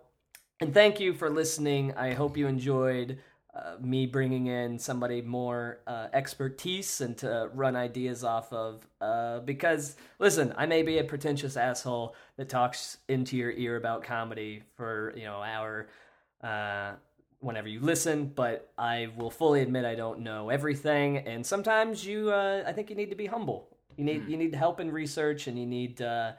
[0.60, 1.94] And thank you for listening.
[1.94, 3.18] I hope you enjoyed
[3.54, 8.86] uh, me bringing in somebody more uh, expertise and to run ideas off of.
[9.00, 14.04] Uh, because, listen, I may be a pretentious asshole that talks into your ear about
[14.04, 15.88] comedy for, you know, an hour
[16.42, 16.92] uh,
[17.42, 21.18] whenever you listen, but I will fully admit I don't know everything.
[21.18, 23.68] And sometimes you, uh, I think you need to be humble.
[23.96, 26.32] You need you need help in research, and you need uh,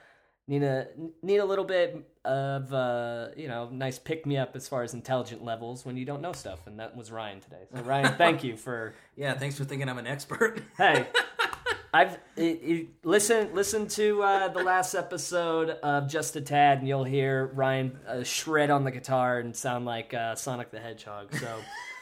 [0.48, 0.88] need a
[1.22, 4.94] need a little bit of uh, you know nice pick me up as far as
[4.96, 6.66] intelligent levels when you don't know stuff.
[6.66, 7.66] And that was Ryan today.
[7.76, 10.62] So Ryan, thank you for Yeah, thanks for thinking I'm an expert.
[10.78, 11.06] hey.
[11.96, 16.88] I've it, it, listen listen to uh, the last episode of Just a Tad, and
[16.88, 21.36] you'll hear Ryan uh, shred on the guitar and sound like uh, Sonic the Hedgehog.
[21.36, 21.60] So,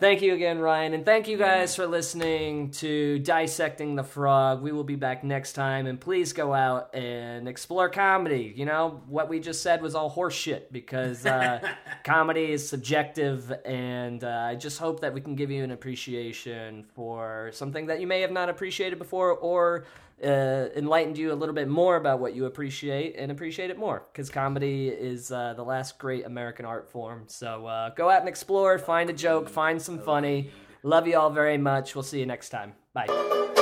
[0.00, 4.62] thank you again, Ryan, and thank you guys for listening to Dissecting the Frog.
[4.62, 8.52] We will be back next time, and please go out and explore comedy.
[8.54, 11.60] You know what we just said was all horseshit because uh,
[12.04, 16.84] comedy is subjective, and uh, I just hope that we can give you an appreciation
[16.94, 19.84] for something that you may have not appreciated before, or
[20.22, 24.04] uh, enlightened you a little bit more about what you appreciate and appreciate it more
[24.12, 27.24] because comedy is uh, the last great American art form.
[27.26, 30.50] So uh, go out and explore, find a joke, find some funny.
[30.82, 31.94] Love you all very much.
[31.94, 32.74] We'll see you next time.
[32.92, 33.61] Bye.